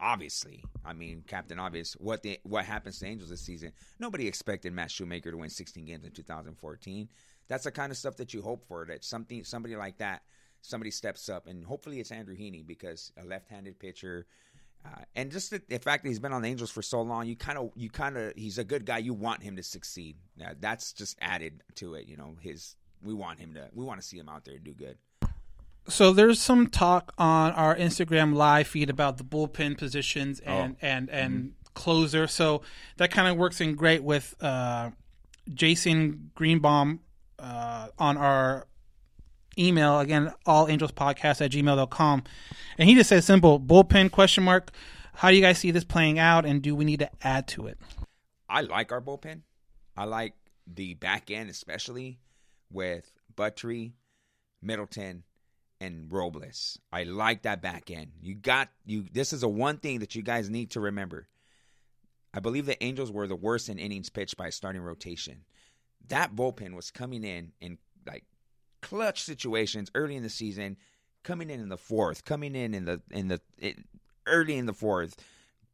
[0.00, 1.94] Obviously, I mean, Captain Obvious.
[1.94, 3.72] What the what happens to Angels this season?
[4.00, 7.08] Nobody expected Matt Shoemaker to win 16 games in 2014.
[7.48, 8.84] That's the kind of stuff that you hope for.
[8.84, 10.22] That something somebody like that,
[10.60, 14.26] somebody steps up, and hopefully it's Andrew Heaney because a left-handed pitcher.
[14.84, 17.26] Uh, and just the, the fact that he's been on the Angels for so long,
[17.26, 18.98] you kind of, you kind of, he's a good guy.
[18.98, 20.16] You want him to succeed.
[20.36, 22.06] Yeah, that's just added to it.
[22.06, 24.64] You know, his, we want him to, we want to see him out there and
[24.64, 24.96] do good.
[25.88, 31.08] So there's some talk on our Instagram live feed about the bullpen positions and and
[31.08, 32.26] and closer.
[32.26, 32.60] So
[32.98, 34.90] that kind of works in great with uh,
[35.52, 37.00] Jason Greenbaum
[37.38, 38.66] uh, on our
[39.58, 42.22] email again all angels podcast at gmail.com
[42.78, 44.70] and he just says simple bullpen question mark
[45.14, 47.66] how do you guys see this playing out and do we need to add to
[47.66, 47.78] it
[48.48, 49.42] I like our bullpen.
[49.96, 50.34] I like
[50.66, 52.18] the back end, especially
[52.70, 53.92] with Buttrey
[54.62, 55.24] Middleton,
[55.80, 56.78] and Robles.
[56.92, 58.12] I like that back end.
[58.20, 59.06] You got you.
[59.12, 61.28] This is a one thing that you guys need to remember.
[62.34, 65.44] I believe the Angels were the worst in innings pitched by starting rotation.
[66.08, 68.24] That bullpen was coming in and like
[68.80, 70.76] clutch situations early in the season,
[71.22, 73.40] coming in in the fourth, coming in in the in the
[74.26, 75.16] early in the fourth.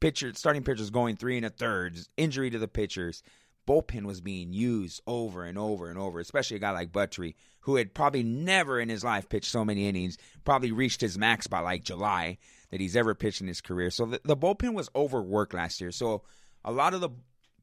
[0.00, 3.22] Pitcher starting pitchers going three and a third, injury to the pitchers.
[3.66, 7.76] Bullpen was being used over and over and over, especially a guy like Buttrey, who
[7.76, 11.60] had probably never in his life pitched so many innings, probably reached his max by
[11.60, 12.36] like July.
[12.74, 13.88] that he's ever pitched in his career.
[13.88, 15.92] So the, the bullpen was overworked last year.
[15.92, 16.22] So
[16.64, 17.10] a lot of the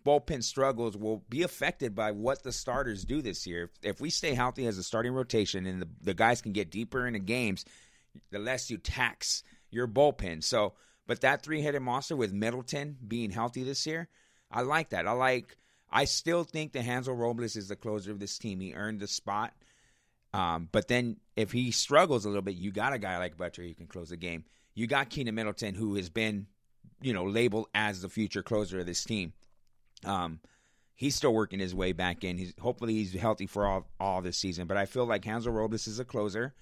[0.03, 3.63] bullpen struggles will be affected by what the starters do this year.
[3.63, 6.71] If, if we stay healthy as a starting rotation and the, the guys can get
[6.71, 7.65] deeper into games,
[8.31, 10.43] the less you tax your bullpen.
[10.43, 10.73] So,
[11.07, 14.07] but that three headed monster with Middleton being healthy this year,
[14.51, 15.07] I like that.
[15.07, 15.57] I like.
[15.93, 18.61] I still think that Hansel Robles is the closer of this team.
[18.61, 19.53] He earned the spot.
[20.33, 23.67] Um, but then if he struggles a little bit, you got a guy like Buttrey
[23.67, 24.45] who can close the game.
[24.73, 26.47] You got Keynan Middleton who has been,
[27.01, 29.33] you know, labeled as the future closer of this team.
[30.05, 30.39] Um,
[30.95, 32.37] he's still working his way back in.
[32.37, 34.67] He's hopefully he's healthy for all all this season.
[34.67, 36.53] But I feel like Hansel Robles is a closer,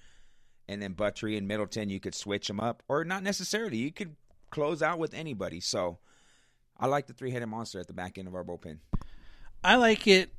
[0.68, 3.76] and then Buttrey and Middleton you could switch them up, or not necessarily.
[3.76, 4.16] You could
[4.50, 5.60] close out with anybody.
[5.60, 5.98] So
[6.78, 8.78] I like the three headed monster at the back end of our bullpen.
[9.62, 10.32] I like it.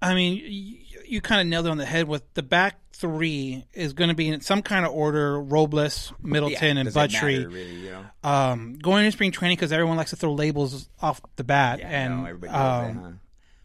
[0.00, 3.64] I mean, you, you kind of nailed it on the head with the back three
[3.74, 7.44] is going to be in some kind of order: Robles, Middleton, Yeah, and Buttrey.
[7.46, 8.04] really, you know.
[8.24, 11.88] Um, going into spring training because everyone likes to throw labels off the bat, Yeah,
[11.88, 13.10] and everybody um, that, huh?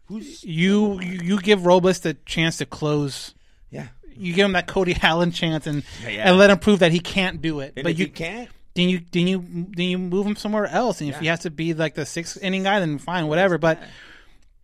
[0.07, 3.33] Who's you, you give Robles the chance to close.
[3.71, 3.87] yeah?
[4.15, 6.99] You give him that Cody Allen chance and Yeah, and let him prove that he
[6.99, 7.73] can't do it.
[7.77, 9.39] And but if you can't, then you then you
[9.75, 10.99] then you move him somewhere else.
[11.01, 11.21] And if Yeah.
[11.21, 13.57] he has to be like the sixth inning guy, then fine, whatever.
[13.57, 13.79] But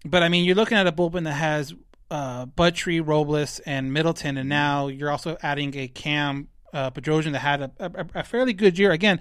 [0.05, 1.73] but I mean, you're looking at a bullpen that has
[2.11, 7.39] uh, Buttrey, Robles, and Middleton, and now you're also adding a Cam uh, Bedrosian that
[7.39, 8.91] had a, a, a fairly good year.
[8.91, 9.19] Again,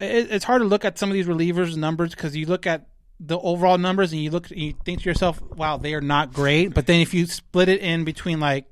[0.00, 2.86] it, it's hard to look at some of these relievers' numbers because you look at
[3.18, 6.32] the overall numbers and you look and you think to yourself, "Wow, they are not
[6.32, 8.66] great." But then if you split it in between like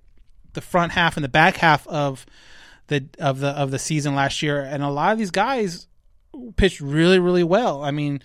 [0.54, 2.24] the front half and the back half of
[2.88, 5.86] the of the of the season last year, and a lot of these guys
[6.56, 7.82] pitched really really well.
[7.82, 8.22] I mean,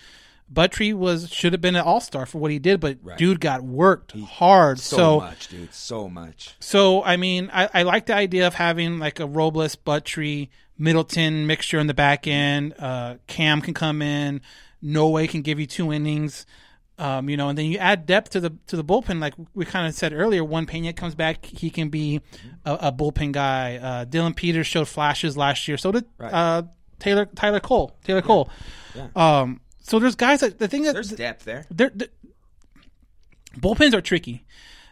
[0.54, 3.64] Buttrey was should have been an all star for what he did, but dude got
[3.64, 4.80] worked hard.
[4.80, 6.56] so, So much, dude, so much.
[6.60, 11.47] so I mean, I, I like the idea of having like a Robles, Buttrey, Middleton
[11.47, 12.74] mixture in the back end.
[12.78, 14.41] Uh, Cam can come in.
[14.82, 16.45] No way can give you two innings.
[16.99, 19.66] Um, you know, and then you add depth to the to the bullpen, like we
[19.66, 20.43] kind of said earlier.
[20.43, 22.22] When Pena comes back, he can be
[22.66, 23.78] a, a bullpen guy.
[23.78, 25.78] Uh, Dylan Peters showed flashes last year.
[25.78, 26.32] So did Right.
[26.34, 26.64] uh,
[26.99, 27.97] Taylor Tyler Cole.
[28.04, 28.47] Taylor Cole.
[29.16, 31.66] Um, so there's guys that the thing that There's depth there.
[31.70, 32.08] they're, they
[33.58, 34.46] bullpens are tricky.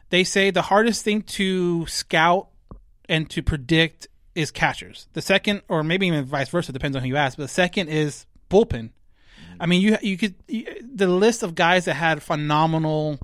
[0.10, 2.50] They say the hardest thing to scout
[3.08, 5.08] and to predict is catchers.
[5.14, 7.38] The second, or maybe even vice versa, depends on who you ask.
[7.38, 8.92] But the second is bullpen.
[9.60, 13.20] I mean, you you could you, the list of guys that had phenomenal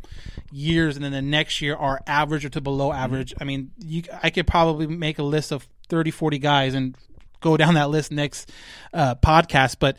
[0.52, 3.34] years, and then the next year are average or to below average.
[3.42, 6.96] I mean, you I could probably make a list of 30, 40 guys and
[7.42, 8.52] go down that list next
[8.94, 9.78] uh, podcast.
[9.80, 9.98] But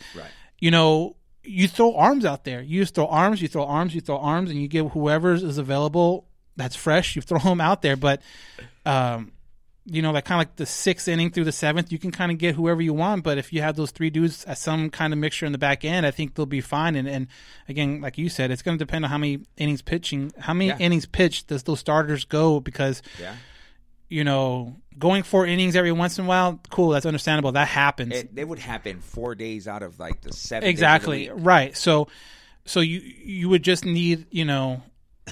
[0.59, 1.15] you know,
[1.49, 2.61] you throw arms out there.
[2.61, 5.57] You just throw arms, you throw arms, you throw arms, and you give whoever is
[5.57, 6.25] available
[6.55, 7.15] that's fresh.
[7.15, 8.21] You throw them out there, but
[8.85, 9.31] um,
[9.85, 12.31] you know, like kind of like the sixth inning through the seventh, you can kind
[12.31, 13.23] of get whoever you want.
[13.23, 15.83] But if you have those three dudes at some kind of mixture in the back
[15.83, 16.95] end, I think they'll be fine.
[16.95, 17.27] And, and
[17.67, 20.67] again, like you said, it's going to depend on how many innings pitching, how many
[20.67, 20.77] Yeah.
[20.79, 22.59] innings pitched does those starters go?
[22.59, 23.35] Because Yeah.
[24.09, 27.51] You know, going four innings every once in a while, cool, that's understandable.
[27.53, 28.13] That happens.
[28.13, 30.65] It, it would happen four days out of like the seven.
[30.65, 31.45] the exactly week.
[31.45, 31.77] right.
[31.77, 32.07] So,
[32.65, 34.81] so you you would just need you know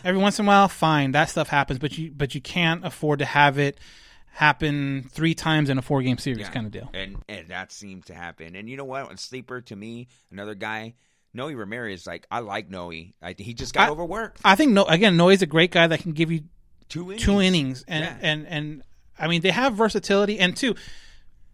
[0.03, 3.19] every once in a while, fine, that stuff happens, but you but you can't afford
[3.19, 3.79] to have it
[4.25, 6.51] happen three times in a four game series Yeah.
[6.51, 6.89] kind of deal.
[6.93, 8.55] And and that seemed to happen.
[8.55, 9.11] And you know what?
[9.11, 10.93] A sleeper to me, another guy,
[11.33, 12.05] Noe Ramirez.
[12.05, 12.91] Like I like Noe.
[12.91, 14.41] I, he just got I- overworked.
[14.45, 16.41] I think no again, Noe's a great guy that can give you
[16.89, 17.23] two innings.
[17.23, 18.17] two innings and Yeah.
[18.21, 18.83] and and
[19.19, 20.75] I mean they have versatility and two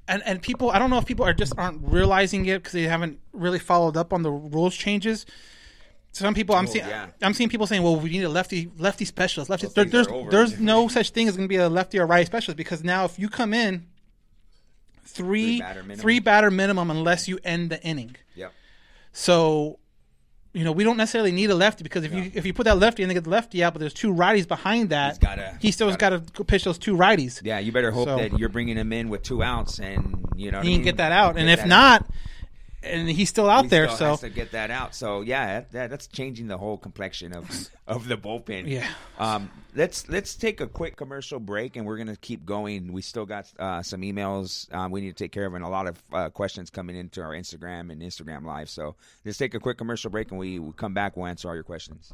[0.08, 2.84] and and people I don't know if people are just aren't realizing it because they
[2.84, 5.26] haven't really followed up on the rules changes.
[6.12, 7.08] Some people I'm Oh, seeing yeah.
[7.24, 10.30] I'm seeing people saying, "Well, we need a lefty lefty specialist." Lefty there, there's over.
[10.30, 13.04] there's no such thing as going to be a lefty or righty specialist because now
[13.06, 13.88] if you come in
[15.06, 16.00] three Three batter minimum.
[16.02, 18.16] three batter minimum unless you end the inning.
[18.36, 18.52] Yep.
[19.12, 19.80] So,
[20.54, 22.78] you know, we don't necessarily need a lefty because if you if you put that
[22.78, 25.72] lefty and they get the lefty out, but there's two righties behind that, gotta- he
[25.72, 27.42] still's got gotta- pitch those two righties.
[27.44, 30.52] Yeah, you better hope So- that you're bringing him in with two outs, and you
[30.52, 30.82] know he can mean?
[30.84, 32.06] get that out, and if not,
[32.84, 34.96] and he's still out he there, still so has to get that out.
[34.96, 37.50] So yeah, that, that, that's changing the whole complexion of
[37.88, 38.68] of the bullpen.
[38.68, 38.88] Yeah.
[39.18, 42.92] Um, let's let's take a quick commercial break, and we're gonna keep going.
[42.92, 45.70] We still got uh, some emails um, we need to take care of, and a
[45.70, 48.70] lot of uh, questions coming into our Instagram and Instagram Live.
[48.70, 51.18] So let's take a quick commercial break, and we we come back.
[51.18, 52.14] We'll answer all your questions.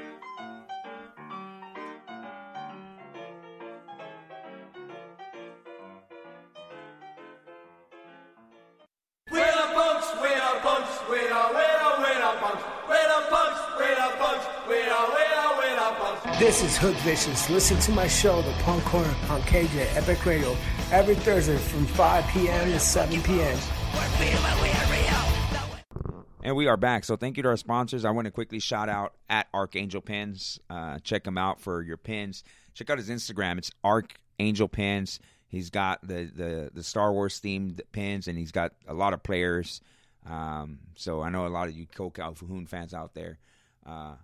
[16.41, 17.51] This is Hook Vicious.
[17.51, 20.57] Listen to my show, The Punk Corner, on KJ Epic Radio,
[20.91, 22.71] every Thursday from 5 p.m.
[22.71, 23.59] to 7 p.m.
[26.41, 27.03] And we are back.
[27.03, 28.05] So thank you to our sponsors.
[28.05, 30.59] I want to quickly shout out at Archangel Pins.
[30.67, 32.43] Uh, check him out for your pins.
[32.73, 33.59] Check out his Instagram.
[33.59, 35.19] It's Archangel Pins.
[35.47, 39.21] He's got the, the, the Star Wars themed pins, and he's got a lot of
[39.21, 39.79] players.
[40.27, 43.37] Um, so I know a lot of you Kole Calhoun fans out there
[43.85, 44.15] uh,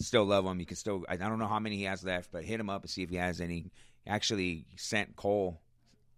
[0.00, 0.60] still love him.
[0.60, 2.82] You can still I don't know how many he has left, but hit him up
[2.82, 3.66] and see if he has any.
[4.06, 5.56] Actually sent Kole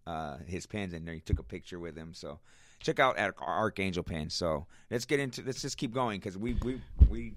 [0.06, 2.14] uh, his pins, and he took a picture with him.
[2.14, 2.38] So
[2.80, 4.34] check out at Archangel Pins.
[4.34, 7.34] So let's get into let's just keep going because we we we,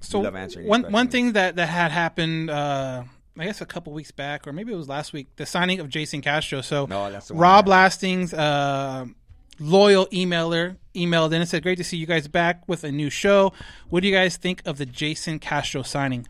[0.00, 0.66] So love answering.
[0.68, 3.04] one one thing that that had happened, uh,
[3.38, 5.88] I guess a couple weeks back, or maybe it was last week, the signing of
[5.88, 6.60] Jason Castro.
[6.60, 9.06] So No, that's the one Rob Lastings, uh,
[9.58, 13.10] loyal emailer, emailed in and said, "Great to see you guys back with a new
[13.10, 13.52] show.
[13.88, 16.26] What do you guys think of the Jason Castro signing?"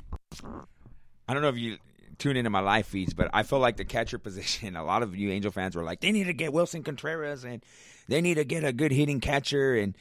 [1.28, 1.78] I don't know if you
[2.18, 4.76] tune into my live feeds, but I feel like the catcher position.
[4.76, 7.64] A lot of you Angel fans were like, they need to get Willson Contreras and
[8.08, 9.74] they need to get a good hitting catcher.
[9.76, 9.96] And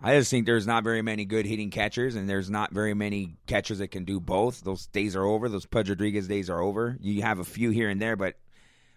[0.00, 3.36] I just think there's not very many good hitting catchers, and there's not very many
[3.46, 4.62] catchers that can do both.
[4.62, 5.48] Those days are over.
[5.48, 6.96] Those Pudge Rodriguez days are over.
[7.00, 8.34] You have a few here and there, but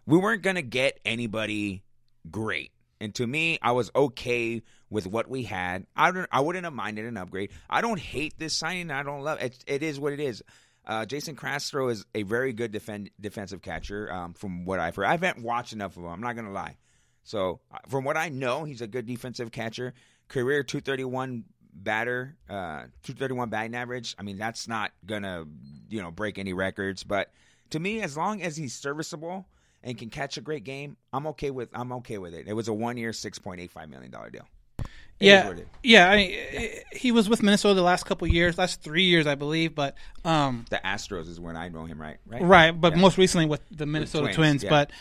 [0.07, 1.83] we weren't gonna get anybody
[2.31, 2.71] great.
[3.01, 5.85] And to me, I was okay with what we had.
[5.95, 6.27] I don't.
[6.31, 7.51] I wouldn't have minded an upgrade.
[7.69, 8.91] I don't hate this signing.
[8.91, 9.63] I don't love it.
[9.67, 10.43] It is what it is.
[10.87, 14.11] Uh, Jason Castro is a very good defend, defensive catcher.
[14.11, 16.09] Um, from what I've heard, I haven't watched enough of him.
[16.09, 16.77] I'm not gonna lie.
[17.23, 19.93] So uh, from what I know, he's a good defensive catcher.
[20.27, 21.43] Career 231
[21.73, 24.15] batter, uh, 231 batting average.
[24.17, 25.45] I mean, that's not gonna
[25.89, 27.03] you know break any records.
[27.03, 27.31] But
[27.71, 29.47] to me, as long as he's serviceable
[29.85, 32.47] and can catch a great game, I'm okay with I'm okay with it.
[32.47, 34.45] It was a one year, six point eight five million dollar deal.
[34.79, 34.87] It
[35.27, 35.67] Yeah, what it is.
[35.83, 36.09] yeah.
[36.09, 39.35] I mean, eh, he was with Minnesota the last couple years, last three years, I
[39.35, 39.73] believe.
[39.73, 42.17] But um, The Astros is when I know him, right?
[42.25, 42.41] Right.
[42.41, 42.99] right, but Yeah.
[43.01, 44.63] most recently with the Minnesota Twins, Twins.
[44.65, 44.69] yeah.
[44.71, 44.91] But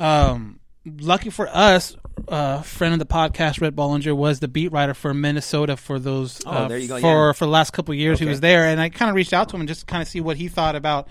[0.00, 0.60] um,
[1.00, 1.96] lucky for us,
[2.28, 6.40] uh, friend of the podcast, Rhett Bollinger, was the beat writer for Minnesota for those.
[6.46, 7.32] Oh, uh, go, For yeah.
[7.32, 9.48] for the last couple of years, he was there, and I kind of reached out
[9.48, 11.08] to him and just kind of see what he thought about.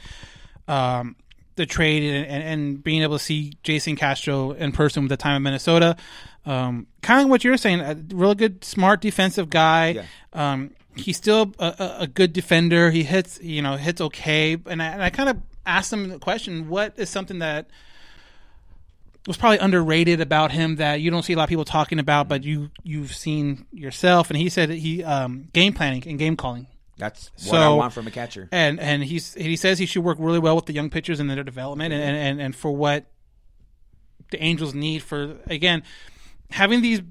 [0.67, 1.15] Um,
[1.55, 5.17] the trade and, and, and being able to see Jason Castro in person with the
[5.17, 5.95] time in Minnesota,
[6.45, 9.89] um, kind of what you're saying, a real good, smart defensive guy.
[9.89, 10.05] Yeah.
[10.33, 12.91] Um, he's still a, a, good defender.
[12.91, 14.57] He hits, you know, hits okay.
[14.65, 17.67] And I, and I kind of asked him the question: What is something that
[19.27, 22.27] was probably underrated about him that you don't see a lot of people talking about,
[22.27, 24.29] but you you've seen yourself?
[24.29, 26.67] And he said that he um, game planning and game calling.
[26.97, 28.47] That's what So- I want from a catcher.
[28.51, 31.29] And and he's he says he should work really well with the young pitchers and
[31.29, 33.05] their development and, and, and, and for what
[34.31, 35.83] the Angels need for again
[36.51, 37.01] having these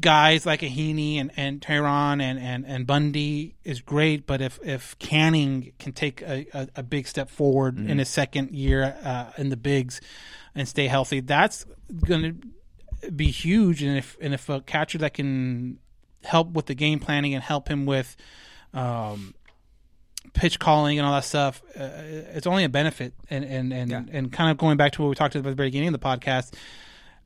[0.00, 4.98] guys like Heaney and, and Teheran and, and, and Bundy is great, but if, if
[4.98, 9.50] Canning can take a, a, a big step forward in his second year uh, in
[9.50, 10.00] the bigs
[10.54, 11.66] and stay healthy, that's
[12.06, 12.22] going
[13.02, 13.82] to be huge.
[13.82, 15.78] And if and if a catcher that can
[16.24, 18.16] help with the game planning and help him with
[18.74, 19.34] um,
[20.32, 21.88] pitch calling and all that stuff, uh,
[22.34, 23.14] it's only a benefit.
[23.30, 24.02] And and and, Yeah.
[24.12, 26.00] and kind of going back to what we talked about at the very beginning of
[26.00, 26.54] the podcast,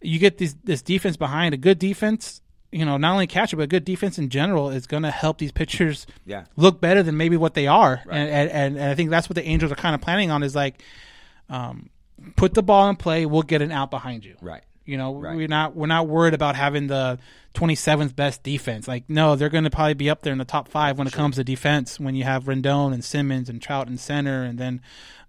[0.03, 2.41] you get this this defense behind a good defense.
[2.71, 5.39] You know, not only catcher but a good defense in general is going to help
[5.39, 6.45] these pitchers Yeah.
[6.57, 8.03] look better than maybe what they are.
[8.11, 10.43] And, and and and I think that's what the Angels are kind of planning on
[10.43, 10.83] is like,
[11.49, 11.89] um,
[12.37, 14.37] put the ball in play, we'll get an out behind you.
[14.43, 14.63] Right.
[14.89, 15.37] You know, Right.
[15.37, 17.19] we're not we're not worried about having the
[17.55, 18.89] 27th best defense.
[18.89, 21.13] Like, no, they're going to probably be up there in the top five when it
[21.13, 22.01] comes to defense.
[22.01, 24.81] When you have Rendon and Simmons and Trout in center, and then,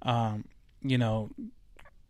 [0.04, 0.46] um,
[0.82, 1.30] you know,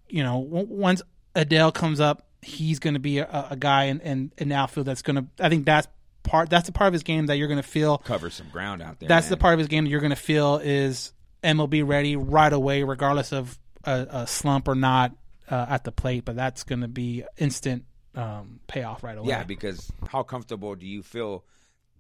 [0.09, 1.01] you know, w- once
[1.33, 4.85] Adele comes up, he's going to be a, a guy in, in in the outfield
[4.85, 5.25] that's going to.
[5.43, 5.87] I think that's
[6.21, 6.51] part.
[6.51, 7.97] That's the part of his game that you're going to feel.
[7.97, 9.09] Cover some ground out there.
[9.09, 9.31] That's man.
[9.31, 12.83] the part of his game that you're going to feel is MLB ready right away,
[12.83, 15.15] regardless of a, a slump or not
[15.49, 16.25] uh, at the plate.
[16.25, 17.85] But that's going to be instant
[18.15, 19.29] um, payoff right away.
[19.29, 21.43] Yeah, because how comfortable do you feel?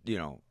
[0.05, 0.41] You know,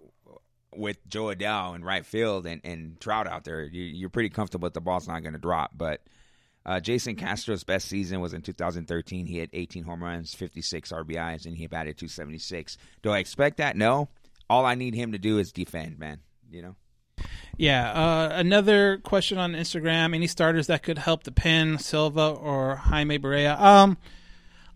[0.75, 4.67] with Jo Adell in right field and, and Trout out there, you, you're pretty comfortable
[4.67, 5.73] that the ball's not going to drop.
[5.77, 6.03] But
[6.67, 9.27] uh, Jason Castro's best season was in 2013.
[9.27, 12.77] He had 18 home runs, 56 RBIs, and he batted 276.
[13.03, 13.77] Do I expect that?
[13.77, 14.09] No.
[14.51, 16.21] All I need him to do is defend, man.
[16.51, 16.77] You know.
[17.57, 17.91] Yeah.
[17.91, 23.19] Uh, another question on Instagram: Any starters that could help the pen, Silva or Jaime
[23.19, 23.59] Barría?
[23.61, 23.97] Um,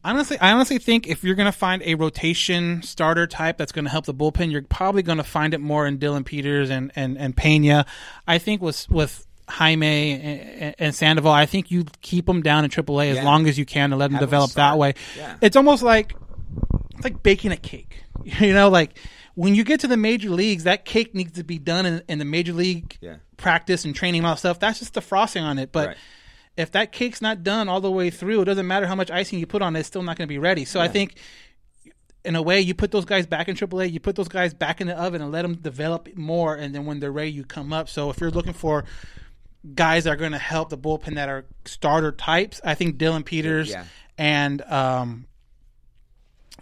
[0.04, 3.84] honestly, I honestly think if you're going to find a rotation starter type that's going
[3.84, 6.90] to help the bullpen, you're probably going to find it more in Dylan Peters and
[6.96, 7.86] and and Pena.
[8.26, 12.70] I think with with Jaime and, and Sandoval, I think you keep them down in
[12.70, 13.24] AAA as Yeah.
[13.24, 14.94] long as you can and let them Have develop that way.
[15.16, 15.36] Yeah.
[15.40, 16.14] It's almost like
[16.94, 17.98] it's like baking a cake.
[18.24, 18.96] You know, like
[19.34, 22.18] when you get to the major leagues, that cake needs to be done in, in
[22.18, 23.16] the major league Yeah.
[23.36, 24.58] practice and training and all that stuff.
[24.60, 25.72] That's just the frosting on it.
[25.72, 25.96] But Right.
[26.56, 29.38] if that cake's not done all the way through, it doesn't matter how much icing
[29.38, 30.64] you put on it, it's still not going to be ready.
[30.64, 31.14] So I think
[32.24, 34.80] in a way, you put those guys back in AAA, you put those guys back
[34.80, 37.72] in the oven and let them develop more, and then when they're ready, you come
[37.72, 37.88] up.
[37.88, 38.84] So if you're looking for
[39.74, 43.24] guys that are going to help the bullpen that are starter types, I think Dylan
[43.24, 43.84] Peters Yeah.
[44.18, 45.26] and um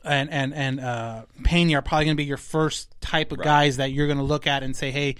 [0.05, 3.77] and and and uh, Pena are probably going to be your first type of guys
[3.79, 5.17] that you're going to look at and say, hey.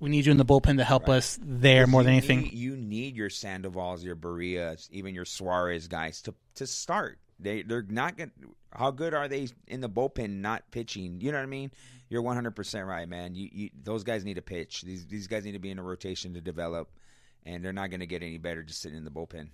[0.00, 2.42] We need you in the bullpen to help us there more than anything.
[2.42, 7.18] need- you need your Sandovals, your Barrias, even your Suarez guys to to start.
[7.38, 8.32] They they're not going.
[8.72, 10.40] How good are they in the bullpen?
[10.40, 11.20] Not pitching.
[11.20, 11.70] You know what I mean?
[12.10, 13.34] You're 100 percent right, man.
[13.34, 14.82] You, you those guys need to pitch.
[14.82, 16.90] These these guys need to be in a rotation to develop,
[17.46, 19.48] and they're not going to get any better just sitting in the bullpen.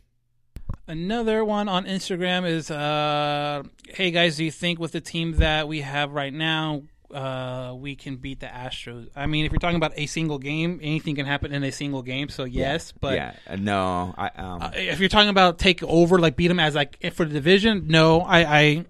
[0.91, 5.69] Another one on Instagram is, uh, "Hey guys, do you think with the team that
[5.69, 6.83] we have right now,
[7.15, 10.81] uh, we can beat the Astros?" I mean, if you're talking about a single game,
[10.83, 12.29] anything can happen in a single game.
[12.29, 16.19] So yes, but yeah, uh, no, I um, uh, if you're talking about take over,
[16.19, 18.85] like beat them as like for the division, no, I, I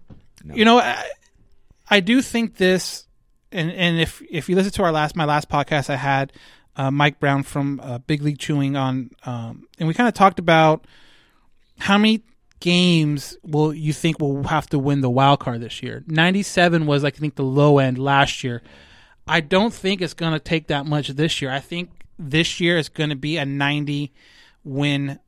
[0.55, 1.05] you know, I,
[1.91, 3.07] I do think this,
[3.53, 6.33] and and if if you listen to our last my last podcast, I had
[6.77, 10.39] uh, Mike Brown from uh, Big League Chewing on, um, and we kind of talked
[10.39, 10.87] about
[11.81, 12.23] how many
[12.61, 16.05] games will you think will have to win the wild card this year?
[16.07, 18.63] Ninety seven was like I think the low end last year.
[19.27, 21.51] I don't think it's going to take that much this year.
[21.51, 24.13] I think this year is going to be a ninety
[24.65, 25.19] win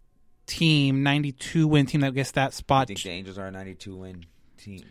[0.47, 2.89] team, ninety two win team that gets that I spot.
[2.89, 4.27] think the Angels are a 92 win
[4.59, 4.85] team.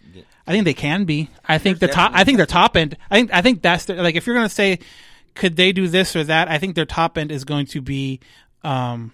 [0.48, 1.30] I think they can be.
[1.46, 2.12] I think the top.
[2.14, 2.98] I think their top end.
[3.10, 3.34] I think.
[3.34, 4.80] I think that's the, like if you're going to say,
[5.36, 6.50] could they do this or that?
[6.50, 8.20] I think their top end is going to be,
[8.64, 9.14] um,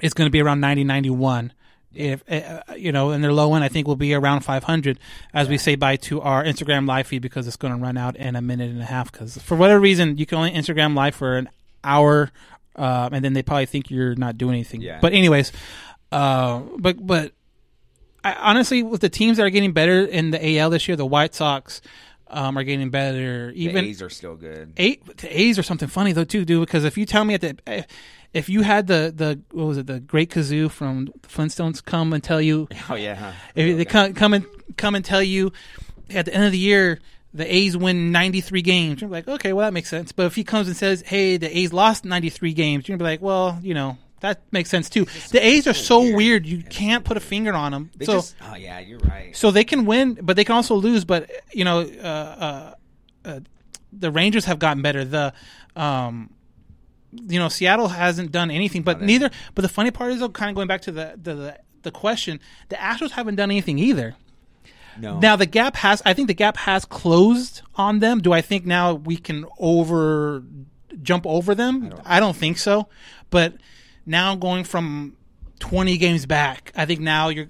[0.00, 1.52] it's going to be around 90, 91.
[1.94, 4.98] If uh, you know, and their low end, I think will be around 500,
[5.32, 8.16] as we say bye to our Instagram live feed because it's going to run out
[8.16, 9.10] in a minute and a half.
[9.10, 11.48] Because for whatever reason, you can only Instagram live for an
[11.82, 12.30] hour,
[12.74, 14.82] uh, and then they probably think you're not doing anything.
[14.82, 14.98] Yeah.
[15.00, 15.52] But anyways,
[16.12, 17.32] uh, but but
[18.22, 21.06] I, honestly, with the teams that are getting better in the AL this year, the
[21.06, 21.80] White Sox
[22.28, 23.52] um, are getting better.
[23.54, 24.74] Even The A's are still good.
[24.76, 26.66] eight the A's are something funny though too, dude.
[26.66, 27.86] Because if you tell me at the
[28.36, 32.12] if you had the the what was it the Great Kazoo from the Flintstones come
[32.12, 33.32] and tell you Oh yeah, huh?
[33.54, 35.52] if they come come and come and tell you
[36.10, 37.00] at the end of the year
[37.32, 40.10] the A's win 93 games, you're like, okay, well that makes sense.
[40.12, 43.12] But if he comes and says, hey, the A's lost 93 games, you're gonna be
[43.12, 43.98] like, well, you know.
[44.20, 45.04] That makes sense too.
[45.30, 47.90] The A's are so weird; you can't put a finger on them.
[47.94, 49.36] They so, just, oh yeah, you're right.
[49.36, 51.04] so they can win, but they can also lose.
[51.04, 52.74] But you know, uh, uh,
[53.26, 53.40] uh,
[53.92, 55.04] the Rangers have gotten better.
[55.04, 55.34] The,
[55.76, 56.30] um,
[57.12, 58.82] you know, Seattle hasn't done anything.
[58.82, 59.30] But neither.
[59.54, 61.90] But the funny part is, though, kind of going back to the the the, the
[61.90, 64.14] question, the Astros haven't done anything either.
[64.98, 68.20] No, Now the gap has, I think the gap has closed on them.
[68.22, 70.42] Do I think now we can over
[71.02, 71.94] jump over them?
[72.04, 72.88] I don't, think so.
[73.28, 73.54] But
[74.06, 75.16] now going from
[75.58, 77.48] twenty games back, I think now you're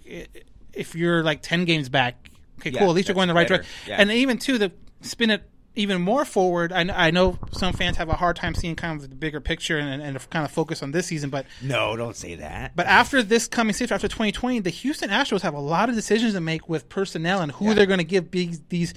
[0.72, 2.90] if you're like ten games back, okay, Yeah, cool.
[2.90, 3.70] At least you're going the right direction.
[3.86, 4.00] Yeah.
[4.00, 6.72] And even too, the spin it even more forward.
[6.72, 9.78] I, I know some fans have a hard time seeing kind of the bigger picture
[9.78, 12.74] and, and kind of focus on this season, but no, don't say that.
[12.74, 16.32] but after this coming season, after 2020, the Houston Astros have a lot of decisions
[16.34, 17.74] to make with personnel and who Yeah.
[17.74, 18.94] they're going to give big, these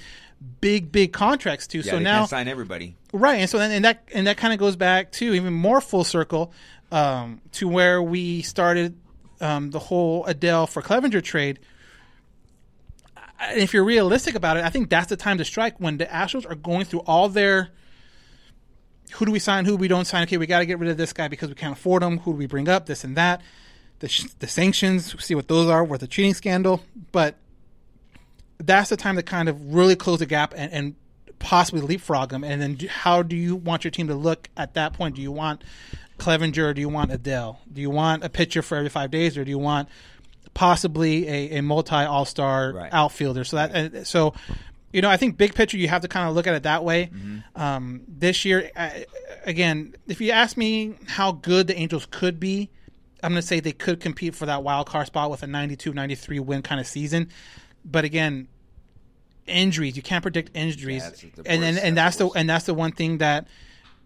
[0.61, 1.79] big, big contracts to.
[1.79, 2.95] yeah, so now, sign everybody.
[3.11, 5.81] right, and so then and that and that kind of goes back to even more
[5.81, 6.53] full circle
[6.91, 8.97] um, to where we started
[9.41, 11.59] um, the whole Adell for Clevinger trade.
[13.41, 16.49] If you're realistic about it, I think that's the time to strike when the Astros
[16.49, 17.69] are going through all their
[19.13, 20.23] who do we sign, who we don't sign.
[20.23, 22.19] Okay, we got to get rid of this guy because we can't afford him.
[22.19, 22.85] Who do we bring up?
[22.85, 23.41] This and that.
[23.99, 26.81] The, sh- the sanctions, see what those are with the cheating scandal.
[27.11, 27.35] But
[28.59, 30.95] that's the time to kind of really close the gap and, and
[31.39, 32.43] possibly leapfrog them.
[32.43, 35.15] And then do, how do you want your team to look at that point?
[35.15, 35.63] Do you want
[36.19, 37.57] Clevinger do you want Adell?
[37.71, 39.89] Do you want a pitcher for every five days or do you want
[40.53, 42.93] possibly a, a multi all star Right.
[42.93, 43.43] outfielder?
[43.43, 44.33] So that uh, so
[44.91, 46.83] you know, I think big picture, you have to kind of look at it that
[46.83, 47.11] way.
[47.13, 47.61] Mm-hmm.
[47.61, 49.05] Um, this year, I,
[49.45, 52.69] again, if you ask me how good the Angels could be,
[53.21, 55.93] I'm going to say they could compete for that wild card spot with a 92,
[55.93, 57.29] 93 win kind of season.
[57.85, 58.47] But again,
[59.45, 61.03] injuries, you can't predict injuries,
[61.35, 63.47] the and and, and that's the and that's the one thing that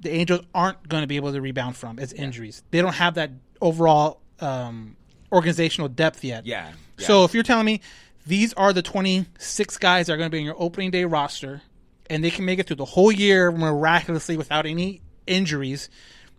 [0.01, 2.63] the Angels aren't going to be able to rebound from is injuries.
[2.71, 3.31] They don't have that
[3.61, 4.95] overall um,
[5.33, 6.45] organizational depth yet.
[6.45, 7.07] Yeah, yeah.
[7.07, 7.81] So if you're telling me
[8.25, 11.61] these are the 26 guys that are going to be in your opening day roster,
[12.09, 15.89] and they can make it through the whole year miraculously without any injuries,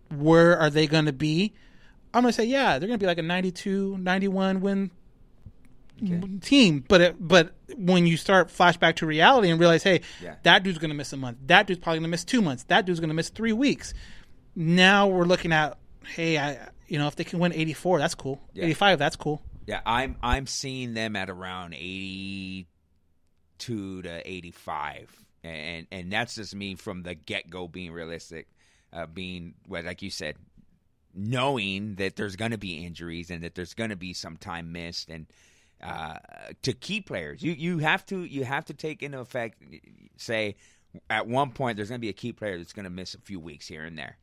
[0.09, 1.53] where are they going to be?
[2.13, 4.91] I'm going to say, yeah, they're going to be like a 92, 91 win
[6.41, 6.83] team.
[6.87, 10.35] But it, but when you start flashback to reality and realize, hey, Yeah.
[10.43, 11.37] that dude's going to miss a month.
[11.47, 12.63] That dude's probably going to miss two months.
[12.63, 13.93] That dude's going to miss three weeks.
[14.55, 18.41] Now we're looking at, hey, I you know if they can win 84, that's cool.
[18.53, 18.65] Yeah.
[18.65, 19.41] 85, that's cool.
[19.67, 22.67] Yeah, I'm I'm seeing them at around eighty
[23.57, 25.09] two to eighty five,
[25.43, 28.47] and and that's just me from the get go being realistic,
[28.93, 30.35] uh, being well, like you said,
[31.15, 34.71] knowing that there's going to be injuries and that there's going to be some time
[34.71, 35.25] missed, and
[35.81, 36.17] uh,
[36.61, 39.63] to key players, you you have to you have to take into effect,
[40.17, 40.55] say
[41.09, 43.19] at one point there's going to be a key player that's going to miss a
[43.19, 44.17] few weeks here and there.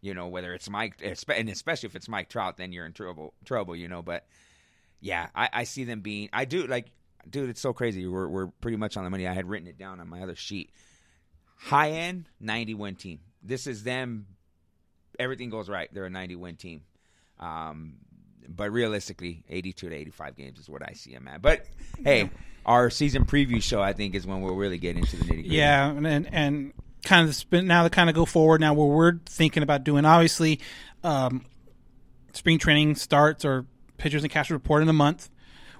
[0.00, 3.34] You know, whether it's Mike, and especially if it's Mike Trout, then you're in trouble.
[3.44, 4.00] Trouble, you know.
[4.00, 4.26] But
[5.00, 6.28] yeah, I, I see them being.
[6.32, 6.86] I do like,
[7.28, 7.50] dude.
[7.50, 8.06] It's so crazy.
[8.06, 9.26] We're we're pretty much on the money.
[9.26, 10.70] I had written it down on my other sheet.
[11.56, 13.18] High end, ninety win team.
[13.42, 14.26] This is them.
[15.18, 15.92] Everything goes right.
[15.92, 16.82] They're a ninety win team.
[17.40, 17.94] Um,
[18.48, 21.42] but realistically, eighty-two to eighty-five games is what I see them at.
[21.42, 21.66] But
[22.04, 22.30] hey,
[22.64, 25.48] our season preview show, I think, is when we'll really get into the nitty gritty.
[25.48, 26.72] Yeah, and and, and
[27.04, 30.04] kind of spin now to kind of go forward now where we're thinking about doing
[30.04, 30.60] obviously
[31.04, 31.44] um,
[32.32, 35.30] spring training starts or pitchers and catchers report in a month.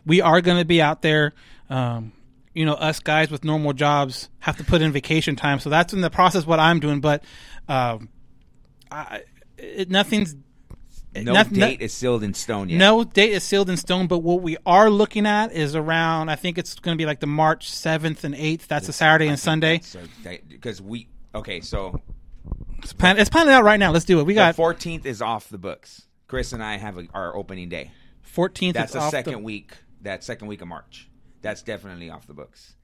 [0.06, 1.34] We are going to be out there.
[1.68, 2.12] Um,
[2.54, 5.92] you know, us guys with normal jobs have to put in vacation time, so that's
[5.92, 7.00] in the process what I'm doing.
[7.00, 7.22] But
[7.68, 8.08] um,
[8.90, 9.22] I,
[9.56, 10.34] it, nothing's
[11.14, 12.78] No noth- no- date is sealed in stone yet.
[12.78, 16.28] no date is sealed in stone, but what we are looking at is around.
[16.28, 18.68] I think it's going to be like the March seventh and eighth.
[18.68, 19.80] That's a Saturday and Sunday.
[20.48, 22.00] Because we okay, so
[22.78, 23.90] It's plan, it's planned out right now.
[23.90, 24.24] Let's do it.
[24.26, 26.06] We got fourteenth is off the books.
[26.28, 27.90] Chris and I have a, our opening day.
[28.36, 28.74] 14th.
[28.74, 29.72] That's the second week.
[30.02, 31.08] That second week of March.
[31.40, 32.74] That's definitely off the books.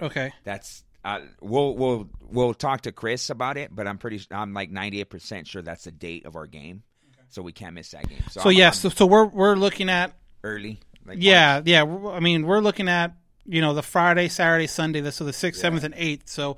[0.00, 0.32] Okay.
[0.44, 4.70] That's uh, we'll we'll we'll talk to Chris about it, but I'm pretty I'm like
[4.70, 6.84] 98 percent sure that's the date of our game,
[7.32, 8.22] so we can't miss that game.
[8.30, 10.12] So, So I'm- yeah, I'm so, so we're we're looking at
[10.44, 10.78] early.
[11.04, 11.66] Like yeah March.
[11.66, 12.10] yeah.
[12.10, 13.14] I mean we're looking at
[13.44, 15.08] you know the Friday, Saturday, Sunday.
[15.10, 16.28] So the sixth, seventh, and eighth.
[16.28, 16.56] So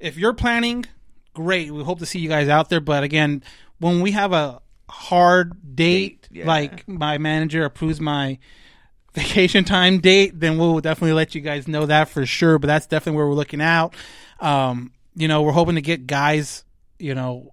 [0.00, 0.84] if you're planning,
[1.34, 1.70] great.
[1.70, 2.80] We hope to see you guys out there.
[2.80, 3.42] But again,
[3.78, 6.46] when we have a hard date, Date, yeah.
[6.46, 8.38] like my manager approves my
[9.14, 12.58] vacation time date, then we'll definitely let you guys know that for sure.
[12.58, 13.94] But that's definitely where we're looking out.
[14.40, 16.64] Um, you know, we're hoping to get guys,
[16.98, 17.52] you know,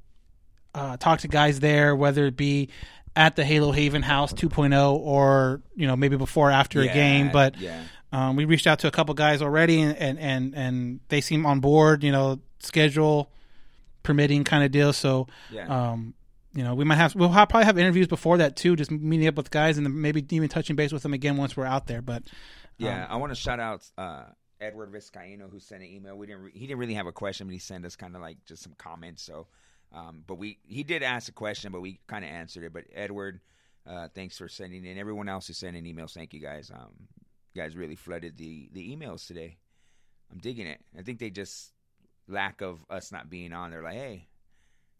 [0.75, 2.69] uh, talk to guys there, whether it be
[3.15, 7.31] at the Halo Haven House 2.0 or you know maybe before or after a game.
[7.31, 7.83] But yeah.
[8.11, 11.45] um, we reached out to a couple guys already, and, and and and they seem
[11.45, 12.03] on board.
[12.03, 13.31] You know, schedule
[14.03, 14.93] permitting kind of deal.
[14.93, 15.91] So Yeah.
[15.91, 16.13] um,
[16.53, 19.27] you know, we might have we'll have, probably have interviews before that too, just meeting
[19.27, 21.87] up with guys and then maybe even touching base with them again once we're out
[21.87, 22.01] there.
[22.01, 22.23] But
[22.77, 24.23] Yeah, I want to shout out uh,
[24.61, 26.15] Edward Vizcaino who sent an email.
[26.17, 28.21] We didn't re- he didn't really have a question, but he sent us kind of
[28.21, 29.23] like just some comments.
[29.23, 29.47] So,
[29.95, 32.73] um, but we he did ask a question, but we kind of answered it.
[32.73, 33.39] But Edward,
[33.87, 34.97] uh, thanks for sending in.
[34.97, 36.69] Everyone else is sending emails, thank you guys.
[36.69, 36.91] Um,
[37.53, 39.57] you guys really flooded the the emails today.
[40.31, 40.81] I'm digging it.
[40.97, 41.71] I think they just
[42.27, 43.71] lack of us not being on.
[43.71, 44.27] They're like, hey,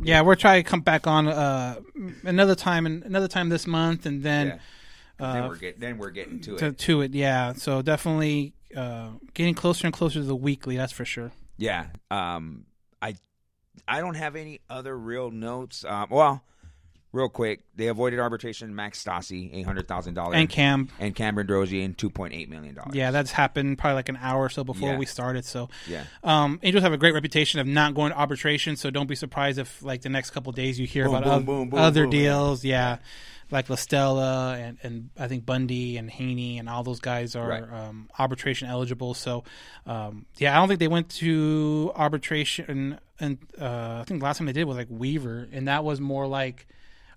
[0.02, 1.80] yeah, we're trying to come back on uh,
[2.24, 4.48] another time and another time this month, and then.
[4.48, 4.58] yeah.
[5.18, 6.78] Uh, then we're get then we're getting to to, it.
[6.78, 7.54] to it, yeah.
[7.54, 10.76] So definitely uh, getting closer and closer to the weekly.
[10.76, 11.32] That's for sure.
[11.58, 11.88] Yeah.
[12.12, 12.66] Um,
[13.02, 13.16] I
[13.88, 15.84] I don't have any other real notes.
[15.88, 16.44] Um, well,
[17.12, 18.76] real quick, they avoided arbitration.
[18.76, 22.76] Max Stassi, eight hundred thousand dollars, And Cam, and Cameron Bedrosian, two point eight million
[22.76, 22.94] dollars.
[22.96, 24.98] yeah, that's happened probably like an hour or so before Yeah.
[24.98, 25.46] we started.
[25.46, 26.04] So yeah.
[26.24, 28.76] um, Angels have a great reputation of not going to arbitration.
[28.76, 31.46] So don't be surprised if like the next couple of days you hear Boom, about
[31.46, 32.20] boom, oth- boom, other boom, yeah.
[32.20, 32.64] deals.
[32.66, 32.98] Yeah.
[33.52, 37.48] Like La Stella and, and I think Bundy and Heaney and all those guys are
[37.48, 37.62] Right.
[37.62, 39.14] um, arbitration eligible.
[39.14, 39.44] So,
[39.86, 42.98] um, yeah, I don't think they went to arbitration.
[43.20, 46.02] And uh, I think the last time they did was like Weaver, and that was
[46.02, 46.68] more like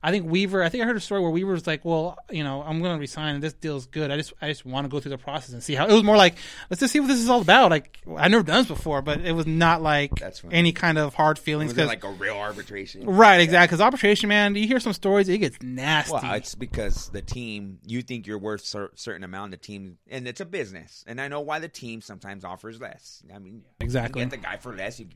[0.03, 0.63] I think Weaver.
[0.63, 2.95] I think I heard a story where Weaver was like, "Well, you know, I'm going
[2.95, 4.13] to resign, and this deal's good.
[4.13, 6.05] I just, I just want to go through the process and see how." It was
[6.05, 6.37] more like,
[6.71, 9.21] "Let's just see what this is all about." Like I've never done this before, but
[9.21, 10.13] it was not like
[10.53, 11.75] any kind of hard feelings.
[11.75, 13.07] Was like a real arbitration?
[13.07, 13.67] right, exactly.
[13.67, 16.13] Because arbitration, man, you hear some stories, it gets nasty.
[16.13, 19.51] Well, it's because the team you think you're worth cer- certain amount.
[19.51, 23.23] The team, and it's a business, and I know why the team sometimes offers less.
[23.35, 24.21] I mean, Exactly.
[24.21, 25.01] You get the guy for less.
[25.01, 25.07] You,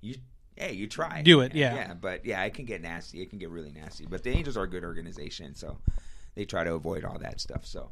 [0.00, 0.16] you,
[0.56, 1.22] hey, you try.
[1.22, 1.74] Do it, yeah.
[1.74, 1.94] yeah.
[1.94, 3.20] But yeah, it can get nasty.
[3.22, 4.06] It can get really nasty.
[4.08, 5.78] But the Angels are a good organization, so
[6.34, 7.66] they try to avoid all that stuff.
[7.66, 7.90] So,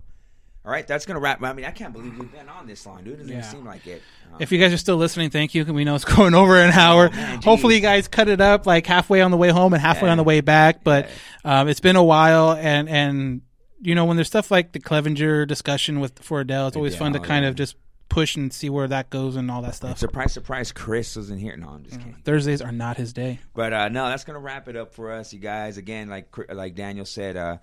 [0.64, 1.42] all right, that's gonna wrap.
[1.42, 3.14] I mean, I can't believe you've been on this long, dude.
[3.14, 3.42] It doesn't Yeah.
[3.42, 4.02] seem like it.
[4.32, 5.64] Um, If you guys are still listening, thank you.
[5.64, 7.08] We know it's going over an hour.
[7.12, 9.80] Oh, man, Hopefully, you guys cut it up like halfway on the way home and
[9.80, 10.12] halfway Yeah.
[10.12, 10.84] on the way back.
[10.84, 11.08] But
[11.44, 13.42] um, it's been a while, and and
[13.80, 17.12] you know when there's stuff like the Clevinger discussion with for Adell, it's always fun
[17.12, 17.50] to kind yeah.
[17.50, 17.76] of just
[18.08, 19.98] push and see where that goes and all that stuff.
[19.98, 21.56] surprise, surprise, Chris wasn't here.
[21.56, 22.16] No, I'm just kidding.
[22.24, 23.38] Thursdays are not his day.
[23.54, 25.76] But uh, no, that's gonna wrap it up for us, you guys.
[25.76, 27.58] Again, like like Daniel said, uh,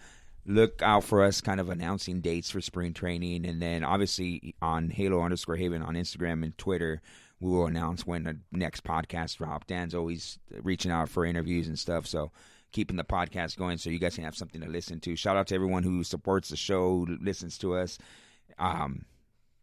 [0.46, 4.90] look out for us, kind of announcing dates for spring training, and then obviously on
[4.90, 7.02] Halo underscore Haven on Instagram and Twitter,
[7.40, 9.68] we will announce when the next podcast drop.
[9.68, 12.32] Dan's always reaching out for interviews and stuff, so
[12.72, 15.16] keeping the podcast going so you guys can have something to listen to.
[15.16, 17.98] Shout out to everyone who supports the show, listens to us.
[18.60, 19.06] Um,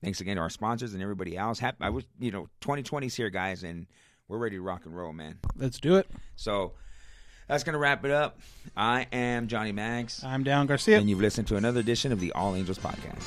[0.03, 1.59] thanks again to our sponsors and everybody else.
[1.59, 3.87] Happy, I was, you know, 2020's here, guys, and
[4.29, 5.39] we're ready to rock and roll, man.
[5.57, 6.09] Let's do it.
[6.37, 6.73] So
[7.49, 8.41] that's going to wrap it up.
[8.77, 10.99] I am Johnny Mags, I'm Dan Garcia.
[10.99, 13.27] and you've listened to another edition of the All Angels Podcast.